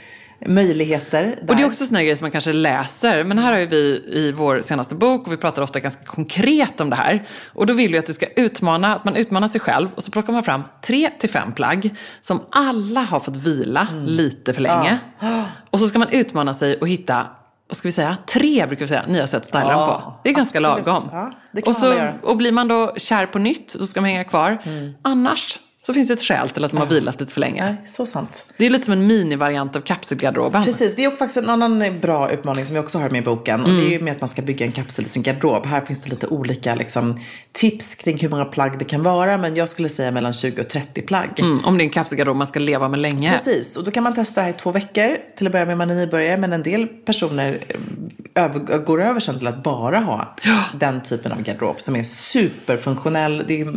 möjligheter. 0.46 1.36
Och 1.40 1.46
det 1.46 1.52
är 1.52 1.56
där. 1.56 1.66
också 1.66 1.86
såna 1.86 2.00
grejer 2.02 2.16
som 2.16 2.24
man 2.24 2.30
kanske 2.30 2.52
läser. 2.52 3.24
Men 3.24 3.38
här 3.38 3.52
har 3.52 3.58
ju 3.58 3.66
vi 3.66 4.04
i 4.06 4.32
vår 4.32 4.60
senaste 4.60 4.94
bok 4.94 5.26
och 5.26 5.32
vi 5.32 5.36
pratar 5.36 5.62
ofta 5.62 5.80
ganska 5.80 6.04
konkret 6.04 6.80
om 6.80 6.90
det 6.90 6.96
här. 6.96 7.24
Och 7.54 7.66
då 7.66 7.74
vill 7.74 7.92
vi 7.92 7.98
att 7.98 8.06
du 8.06 8.12
ska 8.12 8.26
utmana, 8.26 8.96
att 8.96 9.04
man 9.04 9.16
utmanar 9.16 9.48
sig 9.48 9.60
själv 9.60 9.88
och 9.94 10.04
så 10.04 10.10
plockar 10.10 10.32
man 10.32 10.42
fram 10.42 10.62
tre 10.82 11.10
till 11.18 11.30
fem 11.30 11.52
plagg 11.52 11.90
som 12.20 12.40
alla 12.50 13.00
har 13.00 13.20
fått 13.20 13.36
vila 13.36 13.88
Mm. 13.90 14.04
lite 14.04 14.52
för 14.52 14.62
länge. 14.62 14.98
Och 15.70 15.80
så 15.80 15.88
ska 15.88 15.98
man 15.98 16.08
utmana 16.08 16.54
sig 16.54 16.76
och 16.76 16.88
hitta 16.88 17.26
vad 17.68 17.76
ska 17.76 17.88
vi 17.88 17.92
säga, 17.92 18.16
tre 18.26 18.66
brukar 18.66 18.84
vi 18.84 18.88
säga, 18.88 19.04
nya 19.08 19.26
sätt 19.26 19.42
att 19.42 19.46
styla 19.46 19.72
dem 19.72 19.86
på. 19.88 20.12
Det 20.22 20.30
är 20.30 20.34
ganska 20.34 20.58
absolut. 20.58 20.86
lagom. 20.86 21.08
Ja, 21.12 21.32
och, 21.66 21.76
så, 21.76 22.12
och 22.22 22.36
blir 22.36 22.52
man 22.52 22.68
då 22.68 22.94
kär 22.96 23.26
på 23.26 23.38
nytt, 23.38 23.74
då 23.74 23.86
ska 23.86 24.00
man 24.00 24.10
hänga 24.10 24.24
kvar. 24.24 24.58
Annars 25.02 25.58
så 25.86 25.94
finns 25.94 26.08
det 26.08 26.14
ett 26.14 26.22
skäl 26.22 26.48
till 26.48 26.64
att 26.64 26.70
de 26.70 26.76
har 26.76 26.86
vilat 26.86 27.20
lite 27.20 27.32
för 27.32 27.40
länge. 27.40 27.64
Nej, 27.64 27.76
så 27.86 28.06
sant. 28.06 28.44
Det 28.56 28.66
är 28.66 28.70
lite 28.70 28.84
som 28.84 28.92
en 28.92 29.06
minivariant 29.06 29.76
av 29.76 29.80
kapselgarderoben. 29.80 30.64
Precis, 30.64 30.96
det 30.96 31.04
är 31.04 31.08
också 31.08 31.18
faktiskt 31.18 31.36
en 31.36 31.50
annan 31.50 32.00
bra 32.00 32.30
utmaning 32.30 32.66
som 32.66 32.74
vi 32.74 32.80
också 32.80 32.98
har 32.98 33.10
med 33.10 33.18
i 33.18 33.24
boken. 33.24 33.64
Och 33.64 33.68
det 33.68 33.86
är 33.86 33.90
ju 33.90 34.00
med 34.00 34.12
att 34.12 34.20
man 34.20 34.28
ska 34.28 34.42
bygga 34.42 34.66
en 34.66 34.72
kapsel 34.72 35.06
i 35.06 35.08
sin 35.08 35.22
garderob. 35.22 35.66
Här 35.66 35.80
finns 35.80 36.02
det 36.02 36.10
lite 36.10 36.26
olika 36.26 36.74
liksom, 36.74 37.20
tips 37.52 37.94
kring 37.94 38.18
hur 38.18 38.28
många 38.28 38.44
plagg 38.44 38.78
det 38.78 38.84
kan 38.84 39.02
vara. 39.02 39.38
Men 39.38 39.54
jag 39.54 39.68
skulle 39.68 39.88
säga 39.88 40.10
mellan 40.10 40.32
20 40.32 40.60
och 40.60 40.68
30 40.68 41.02
plagg. 41.02 41.40
Mm, 41.40 41.64
om 41.64 41.78
det 41.78 41.82
är 41.82 41.86
en 41.86 41.90
kapselgarderob 41.90 42.36
man 42.36 42.46
ska 42.46 42.60
leva 42.60 42.88
med 42.88 43.00
länge. 43.00 43.32
Precis, 43.32 43.76
och 43.76 43.84
då 43.84 43.90
kan 43.90 44.02
man 44.02 44.14
testa 44.14 44.40
det 44.40 44.44
här 44.44 44.50
i 44.50 44.56
två 44.56 44.72
veckor. 44.72 45.16
Till 45.36 45.46
att 45.46 45.52
börja 45.52 45.66
med 45.66 45.78
man 45.78 45.90
är 45.90 45.94
nybörjare. 45.94 46.36
Men 46.36 46.52
en 46.52 46.62
del 46.62 46.86
personer 46.86 47.64
eh, 47.68 48.44
över, 48.44 48.78
går 48.78 49.02
över 49.02 49.20
sen 49.20 49.38
till 49.38 49.46
att 49.46 49.62
bara 49.62 49.98
ha 49.98 50.34
den 50.78 51.00
typen 51.00 51.32
av 51.32 51.42
garderob 51.42 51.80
som 51.80 51.96
är 51.96 52.02
superfunktionell. 52.02 53.44
Det 53.48 53.60
är, 53.60 53.68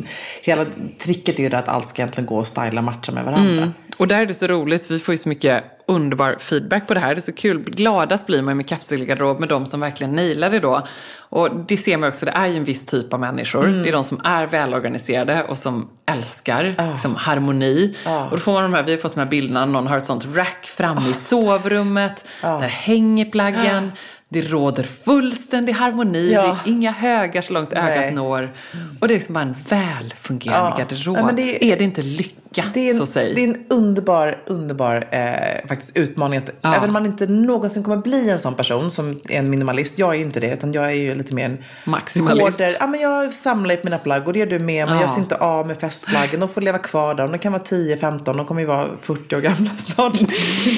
hela 0.42 0.66
tricket 1.00 1.40
är 1.40 1.50
ju 1.50 1.56
att 1.56 1.68
allt 1.68 1.88
ska 1.88 1.99
egentligen 2.00 2.26
gå 2.26 2.38
och 2.38 2.48
styla 2.48 2.78
och 2.78 2.84
matcha 2.84 3.12
med 3.12 3.26
varandra. 3.26 3.52
Mm. 3.52 3.70
Och 3.98 4.08
där 4.08 4.22
är 4.22 4.26
det 4.26 4.34
så 4.34 4.48
roligt, 4.48 4.92
vi 4.92 5.00
får 5.00 5.14
ju 5.14 5.18
så 5.18 5.30
mycket 5.30 5.64
underbar 5.90 6.36
feedback 6.40 6.88
på 6.88 6.94
det 6.94 7.00
här. 7.00 7.16
Det 7.16 7.20
är 7.20 7.22
så 7.22 7.34
kul. 7.34 7.64
Gladast 7.64 8.26
blir 8.28 8.42
man 8.42 8.58
med 8.58 8.68
kapselgarderob 8.68 9.40
med 9.40 9.50
de 9.50 9.66
som 9.66 9.80
verkligen 9.80 10.14
nailar 10.16 10.50
det 10.50 10.60
då. 10.60 10.88
Och 11.32 11.50
det 11.68 11.78
ser 11.78 11.98
man 11.98 12.10
också, 12.10 12.26
det 12.26 12.32
är 12.32 12.48
ju 12.48 12.58
en 12.58 12.64
viss 12.64 12.86
typ 12.86 13.14
av 13.14 13.20
människor. 13.20 13.68
Det 13.68 13.90
är 13.90 13.94
de 13.94 14.04
som 14.04 14.22
är 14.24 14.46
välorganiserade 14.48 15.44
och 15.44 15.58
som 15.58 15.90
älskar 16.06 16.76
liksom, 16.94 17.16
harmoni. 17.16 17.96
Och 18.06 18.32
då 18.32 18.38
får 18.38 18.54
man 18.54 18.64
de 18.64 18.74
här, 18.74 18.84
vi 18.84 18.92
har 18.92 18.98
fått 19.00 19.14
de 19.14 19.20
här 19.20 19.28
bilderna, 19.28 19.66
någon 19.66 19.88
har 19.88 19.98
ett 19.98 20.06
sånt 20.06 20.28
rack 20.36 20.66
framme 20.66 21.10
i 21.10 21.14
sovrummet. 21.14 22.26
Där 22.42 22.60
hänger 22.68 23.26
plaggen. 23.26 23.92
Det 24.32 24.42
råder 24.42 24.84
fullständig 24.84 25.74
harmoni, 25.74 26.32
Ja. 26.34 26.42
det 26.42 26.48
är 26.48 26.74
inga 26.74 26.92
högar 26.92 27.42
så 27.42 27.54
långt 27.54 27.74
ögat 27.74 27.88
Nej. 27.98 28.12
når. 28.14 28.52
Och 29.00 29.08
det 29.08 29.14
är 29.14 29.16
liksom 29.16 29.34
bara 29.34 29.44
en 29.44 29.56
välfungerande 29.70 30.72
Ja. 30.72 30.78
garderob. 30.78 31.18
Ja, 31.18 31.32
det- 31.36 31.66
är 31.72 31.78
det 31.78 31.84
inte 31.84 32.02
lycka, 32.50 32.70
Det 32.74 32.90
är, 32.90 32.94
så 32.94 33.02
en, 33.02 33.08
säg? 33.08 33.36
det 33.36 33.44
är 33.44 33.48
en 33.48 33.66
underbar, 33.70 34.44
underbar 34.48 35.08
eh, 35.12 35.68
faktiskt 35.68 35.98
utmaning. 35.98 36.38
Att, 36.40 36.50
Ja. 36.62 36.76
Även 36.76 36.90
om 36.90 36.94
man 36.94 37.06
inte 37.06 37.26
någonsin 37.28 37.84
kommer 37.84 37.98
bli 37.98 38.30
en 38.30 38.40
sån 38.40 38.56
person 38.56 38.92
som 38.92 39.20
är 39.30 39.40
en 39.40 39.50
minimalist. 39.50 40.00
Jag 40.00 40.10
är 40.14 40.18
ju 40.18 40.22
inte 40.24 40.40
det, 40.40 40.54
utan 40.54 40.72
jag 40.74 40.86
är 40.86 40.90
ju 40.96 41.16
lite 41.16 41.34
mer 41.34 41.46
en 41.46 41.58
Maximalist. 41.86 42.60
Ja, 42.80 42.88
men 42.88 43.00
jag 43.00 43.34
samlar 43.34 43.76
på 43.76 43.82
mina 43.84 43.98
plagg 43.98 44.28
och 44.28 44.34
det 44.34 44.40
gör 44.40 44.46
du 44.46 44.60
med. 44.60 44.86
Men 44.88 44.96
Ja. 44.96 45.02
jag 45.02 45.12
ser 45.12 45.20
inte 45.22 45.36
av 45.36 45.68
med 45.68 45.78
festplaggen. 45.80 46.40
De 46.40 46.50
får 46.50 46.62
leva 46.62 46.78
kvar 46.78 47.16
där. 47.16 47.28
De 47.28 47.40
kan 47.40 47.52
vara 47.52 47.64
10-15, 47.64 48.38
de 48.38 48.46
kommer 48.46 48.62
ju 48.62 48.68
vara 48.68 48.88
40 49.02 49.36
år 49.36 49.42
gamla 49.42 49.70
snart. 49.94 50.20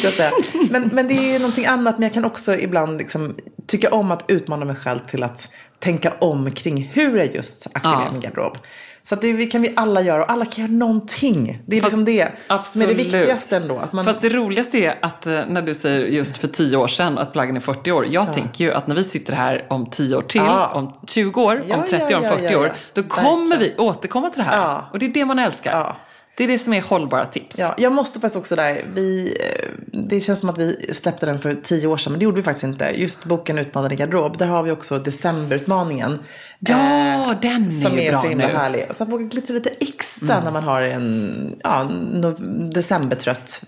jag 0.04 0.14
säga. 0.14 0.32
Men, 0.70 0.90
men 0.94 1.08
det 1.08 1.14
är 1.14 1.34
ju 1.34 1.40
någonting 1.40 1.66
annat. 1.66 1.96
Men 2.00 2.04
jag 2.04 2.14
kan 2.14 2.26
också 2.26 2.56
ibland 2.56 2.98
liksom, 2.98 3.36
tycka 3.68 3.90
om 3.90 4.12
att 4.12 4.24
utmana 4.28 4.66
mig 4.66 4.76
själv 4.76 5.00
till 5.00 5.24
att 5.24 5.48
tänka 5.80 6.14
om 6.20 6.52
kring 6.52 6.90
hur 6.94 7.18
jag 7.18 7.36
just 7.36 7.68
aktiverar 7.74 8.06
Ja. 8.06 8.12
min 8.12 8.22
garderob. 8.22 8.58
Så 9.04 9.16
det 9.16 9.46
kan 9.46 9.62
vi 9.62 9.74
alla 9.76 10.02
göra 10.02 10.24
och 10.24 10.32
alla 10.32 10.46
kan 10.46 10.64
göra 10.66 10.72
någonting. 10.78 11.60
Det 11.66 11.78
är 11.78 11.82
Fast- 11.82 11.92
liksom 11.92 12.06
det 12.06 12.22
som 12.48 12.56
är 12.56 12.60
absolut. 12.60 12.88
det 12.90 12.94
viktigaste 13.04 13.58
ändå. 13.58 13.78
Att 13.80 13.94
man, 13.94 14.06
Fast 14.06 14.22
det 14.22 14.30
roligaste 14.30 14.78
är 14.78 14.98
att 15.02 15.28
eh, 15.28 15.40
när 15.48 15.62
du 15.62 15.74
säger 15.76 16.06
just 16.06 16.38
för 16.38 16.48
10 16.48 16.78
år 16.78 16.88
sedan 16.88 17.18
att 17.18 17.34
plaggen 17.34 17.56
är 17.56 17.60
40 17.60 17.92
år. 17.92 18.06
Jag 18.10 18.34
tänker 18.34 18.66
ju 18.66 18.74
att 18.74 18.88
när 18.88 18.96
vi 18.96 19.04
sitter 19.04 19.34
här 19.34 19.66
om 19.70 19.86
10 19.90 20.16
år 20.16 20.22
till, 20.22 20.42
Ja. 20.42 20.72
om 20.74 20.94
20 21.08 21.42
år, 21.42 21.62
Ja, 21.68 21.76
om 21.76 21.84
30 21.90 22.16
år, 22.16 22.18
om 22.18 22.24
ja, 22.24 22.30
40 22.30 22.44
ja, 22.44 22.52
ja. 22.52 22.60
år. 22.60 22.74
Då 22.94 23.04
kommer 23.04 23.50
Verkligen. 23.50 23.76
vi 23.78 23.84
återkomma 23.84 24.30
till 24.30 24.38
det 24.44 24.50
här. 24.50 24.58
Ja. 24.62 24.90
Och 24.94 25.00
det 25.00 25.06
är 25.06 25.10
det 25.10 25.26
man 25.26 25.40
älskar. 25.40 25.72
Ja. 25.72 25.96
Det 26.38 26.44
är 26.44 26.48
det 26.48 26.60
som 26.60 26.74
är 26.74 26.82
hållbara 26.82 27.26
tips. 27.26 27.60
Ja, 27.60 27.76
jag 27.78 27.92
måste 27.92 28.20
faktiskt 28.20 28.36
också 28.36 28.56
där, 28.56 28.86
vi, 28.94 29.38
eh, 29.40 29.70
det 29.94 30.22
känns 30.22 30.40
som 30.40 30.50
att 30.50 30.58
vi 30.58 30.94
släppte 30.94 31.26
den 31.26 31.40
för 31.40 31.54
tio 31.64 31.88
år 31.88 31.98
sedan, 31.98 32.12
men 32.14 32.20
det 32.20 32.24
gjorde 32.24 32.38
vi 32.38 32.44
faktiskt 32.44 32.64
inte. 32.64 32.92
Just 32.96 33.26
boken 33.26 33.58
Utmanande 33.58 33.96
garderob, 33.96 34.38
där 34.38 34.48
har 34.48 34.64
vi 34.64 34.72
också 34.72 34.98
decemberutmaningen. 35.00 36.20
Ja, 36.68 37.36
den 37.42 37.68
är 37.68 37.72
Som 37.72 38.00
är 38.00 38.12
bra 38.12 38.22
så 38.22 38.28
himla 38.28 38.46
nu. 38.46 38.52
Mm. 38.52 38.62
härlig. 38.62 38.86
Och 38.90 38.96
så 38.96 39.06
våga 39.06 39.24
glittra 39.24 39.54
lite 39.54 39.70
extra 39.80 40.44
när 40.44 40.52
man 40.52 40.64
har 40.64 40.82
en 40.82 41.56
ja, 41.64 41.88
no- 42.14 42.70
decembertrött 42.74 43.64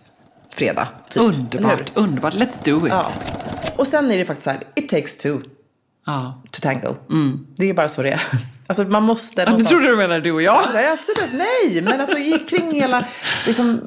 fredag. 0.56 0.88
Typ. 1.10 1.22
Underbart, 1.24 1.92
underbart. 1.94 2.34
Let's 2.34 2.56
do 2.64 2.88
it. 2.88 2.94
Ja. 2.94 3.06
Och 3.78 3.88
sen 3.88 4.12
är 4.12 4.18
det 4.18 4.26
faktiskt 4.26 4.44
så 4.44 4.50
här, 4.50 4.64
it 4.76 4.90
takes 4.90 5.18
two 5.18 5.38
Ja. 6.06 6.42
to 6.52 6.60
tango. 6.62 6.96
Det 7.58 7.70
är 7.70 7.74
bara 7.74 7.90
så 7.90 8.04
det 8.04 8.10
är. 8.12 8.22
Alltså 8.68 8.84
man 8.84 9.04
måste 9.04 9.42
Ja, 9.42 9.46
någonstans- 9.46 9.70
trodde 9.70 9.88
du 9.88 9.96
menade 9.98 10.22
du 10.22 10.32
och 10.32 10.42
jag. 10.42 10.62
Nej, 10.74 10.86
absolut. 10.92 11.30
Nej, 11.34 11.82
men 11.82 12.02
alltså 12.02 12.16
kring 12.50 12.72
hela 12.74 13.06
liksom, 13.48 13.82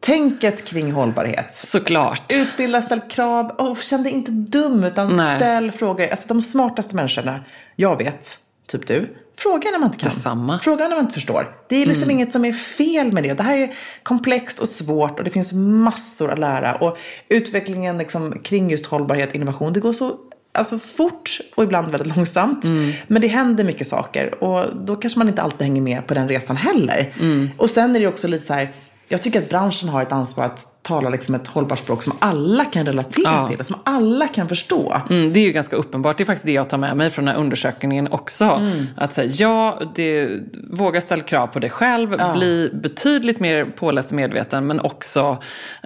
tänket 0.00 0.64
kring 0.64 0.92
hållbarhet. 0.92 1.54
Såklart. 1.54 2.32
Utbilda, 2.32 2.82
ställ 2.82 3.00
krav 3.00 3.50
och 3.50 3.76
känn 3.78 4.02
dig 4.02 4.12
inte 4.12 4.30
dum 4.30 4.84
utan 4.84 5.16
Nej. 5.16 5.36
ställ 5.36 5.72
frågor. 5.72 6.08
Alltså 6.08 6.28
de 6.28 6.42
smartaste 6.42 6.94
människorna 6.96 7.40
jag 7.76 7.96
vet, 7.98 8.38
typ 8.72 8.86
du, 8.86 9.16
fråga 9.36 9.70
när 9.70 9.78
man 9.78 9.88
inte 9.88 9.98
kan. 9.98 10.08
Detsamma. 10.08 10.58
Fråga 10.58 10.88
när 10.88 10.96
man 10.96 11.04
inte 11.04 11.14
förstår. 11.14 11.56
Det 11.68 11.76
är 11.76 11.86
liksom 11.86 12.10
inget 12.10 12.32
som 12.32 12.44
är 12.44 12.52
fel 12.52 13.12
med 13.12 13.22
det. 13.22 13.34
Det 13.34 13.42
här 13.42 13.56
är 13.56 13.74
komplext 14.02 14.58
och 14.58 14.68
svårt 14.68 15.18
och 15.18 15.24
det 15.24 15.30
finns 15.30 15.52
massor 15.52 16.32
att 16.32 16.38
lära. 16.38 16.74
Och 16.74 16.98
utvecklingen 17.28 17.98
liksom, 17.98 18.38
kring 18.42 18.70
just 18.70 18.86
hållbarhet, 18.86 19.34
innovation, 19.34 19.72
det 19.72 19.80
går 19.80 19.92
så 19.92 20.16
Alltså 20.54 20.78
fort 20.78 21.38
och 21.54 21.64
ibland 21.64 21.90
väldigt 21.90 22.16
långsamt. 22.16 22.64
Men 23.06 23.22
det 23.22 23.28
händer 23.28 23.64
mycket 23.64 23.88
saker 23.88 24.44
och 24.44 24.76
då 24.76 24.96
kanske 24.96 25.18
man 25.18 25.28
inte 25.28 25.42
alltid 25.42 25.66
hänger 25.66 25.82
med 25.82 26.06
på 26.06 26.14
den 26.14 26.28
resan 26.28 26.56
heller. 26.56 27.14
Och 27.56 27.70
sen 27.70 27.96
är 27.96 28.00
det 28.00 28.06
också 28.06 28.28
lite 28.28 28.46
så 28.46 28.52
här, 28.52 28.72
jag 29.08 29.22
tycker 29.22 29.42
att 29.42 29.48
branschen 29.48 29.88
har 29.88 30.02
ett 30.02 30.12
ansvar 30.12 30.44
att 30.44 30.71
tala 30.82 31.08
liksom 31.10 31.34
ett 31.34 31.46
hållbart 31.46 31.78
språk 31.78 32.02
som 32.02 32.12
alla 32.18 32.64
kan 32.64 32.86
relatera 32.86 33.22
Ja. 33.24 33.48
till, 33.48 33.64
som 33.64 33.76
alla 33.84 34.28
kan 34.28 34.48
förstå. 34.48 34.96
Mm, 35.10 35.32
det 35.32 35.40
är 35.40 35.44
ju 35.44 35.52
ganska 35.52 35.76
uppenbart. 35.76 36.18
Det 36.18 36.22
är 36.22 36.24
faktiskt 36.24 36.46
det 36.46 36.52
jag 36.52 36.68
tar 36.70 36.78
med 36.78 36.96
mig 36.96 37.10
från 37.10 37.24
den 37.24 37.34
här 37.34 37.40
undersökningen 37.40 38.08
också. 38.12 38.44
Mm. 38.44 38.86
Att 38.96 39.12
säga, 39.12 39.30
ja, 39.32 39.80
det, 39.94 40.30
våga 40.70 41.00
ställa 41.00 41.22
krav 41.22 41.46
på 41.46 41.58
dig 41.58 41.70
själv, 41.70 42.14
bli 42.34 42.70
betydligt 42.72 43.40
mer 43.40 43.64
påläst 43.64 44.10
och 44.10 44.16
medveten, 44.16 44.66
men 44.66 44.80
också 44.80 45.38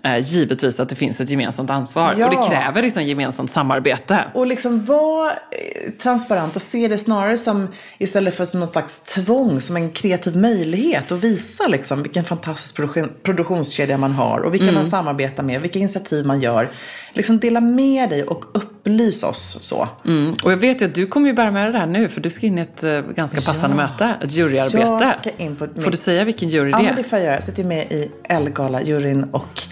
eh, 0.02 0.18
givetvis 0.18 0.80
att 0.80 0.88
det 0.88 0.96
finns 0.96 1.20
ett 1.20 1.30
gemensamt 1.30 1.70
ansvar. 1.70 2.14
Ja. 2.18 2.26
Och 2.26 2.30
det 2.36 2.48
kräver 2.48 2.82
liksom 2.82 3.04
gemensamt 3.04 3.50
samarbete. 3.50 4.24
Och 4.34 4.46
liksom 4.46 4.84
vara 4.84 5.30
eh, 5.30 5.90
transparent 6.02 6.56
och 6.56 6.62
se 6.62 6.88
det 6.88 6.98
snarare 6.98 7.38
som, 7.38 7.68
istället 7.98 8.36
för 8.36 8.44
som 8.44 8.60
något 8.60 8.72
slags 8.72 9.02
tvång, 9.02 9.60
som 9.60 9.76
en 9.76 9.90
kreativ 9.90 10.36
möjlighet. 10.36 11.10
Och 11.10 11.24
visa 11.24 11.66
liksom 11.66 12.02
vilken 12.02 12.24
fantastisk 12.24 12.76
produktion, 12.76 13.10
produktionskedja 13.22 13.98
man 13.98 14.12
har 14.12 14.40
och 14.40 14.54
vilka 14.54 14.66
samarbetar 14.86 15.42
med, 15.42 15.60
vilka 15.60 15.78
initiativ 15.78 16.26
man 16.26 16.40
gör. 16.40 16.68
Liksom 17.12 17.38
dela 17.38 17.60
med 17.60 18.10
dig 18.10 18.22
och 18.24 18.44
upplys 18.56 19.22
oss 19.22 19.58
så. 19.60 19.88
Mm. 20.06 20.34
Och 20.42 20.52
jag 20.52 20.56
vet 20.56 20.82
ju 20.82 20.86
att 20.86 20.94
du 20.94 21.06
kommer 21.06 21.26
ju 21.28 21.32
bära 21.32 21.50
med 21.50 21.64
dig 21.64 21.72
det 21.72 21.78
här 21.78 21.86
nu 21.86 22.08
för 22.08 22.20
du 22.20 22.30
ska 22.30 22.46
in 22.46 22.58
i 22.58 22.60
ett 22.60 22.84
uh, 22.84 23.00
ganska 23.00 23.40
passande 23.40 23.76
Ja. 23.76 23.82
möte, 23.82 24.14
ett 24.24 24.32
juryarbete. 24.32 24.78
Jag 24.78 25.16
ska 25.16 25.30
in 25.44 25.56
på 25.56 25.64
ett 25.64 25.82
Får 25.84 25.90
du 25.90 25.96
säga 25.96 26.24
vilken 26.24 26.48
jury 26.48 26.70
Ja, 26.70 26.78
det 26.78 26.88
är? 26.88 26.94
det 26.96 27.02
får 27.04 27.18
jag 27.18 27.24
göra. 27.26 27.34
Jag 27.34 27.44
sitter 27.44 27.64
med 27.64 27.92
i 27.92 28.10
Elgala-juryn 28.28 29.24
och 29.32 29.62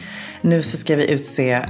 nu 0.40 0.62
så 0.62 0.77
ska 0.77 0.96
vi 0.96 1.11
utse 1.11 1.61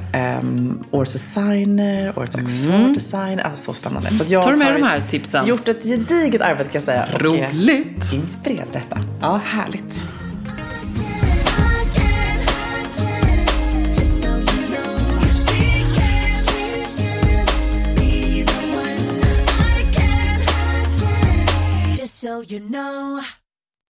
um, 0.40 0.84
årets 0.90 1.12
designer, 1.12 2.18
årets 2.18 2.36
accessoardesigner. 2.36 3.42
Alltså 3.42 3.72
så 3.72 3.78
spännande. 3.78 4.10
Så 4.14 4.24
jag 4.28 4.32
Mm. 4.32 4.42
Tar 4.44 4.50
du 4.52 4.56
med 4.58 4.66
har 4.66 4.74
de 4.74 4.82
här 4.82 5.02
tipsen? 5.10 5.46
gjort 5.46 5.68
ett 5.68 5.82
gediget 5.84 6.42
arbete 6.42 6.64
kan 6.70 6.78
jag 6.80 6.84
säga. 6.84 7.08
och 7.14 7.20
är 7.20 7.24
Roligt! 7.52 8.12
Inspirerad 8.12 8.68
detta. 8.72 8.98
Ja, 9.20 9.40
härligt. 9.44 10.04
So 22.24 22.40
you 22.40 22.58
know. 22.58 23.22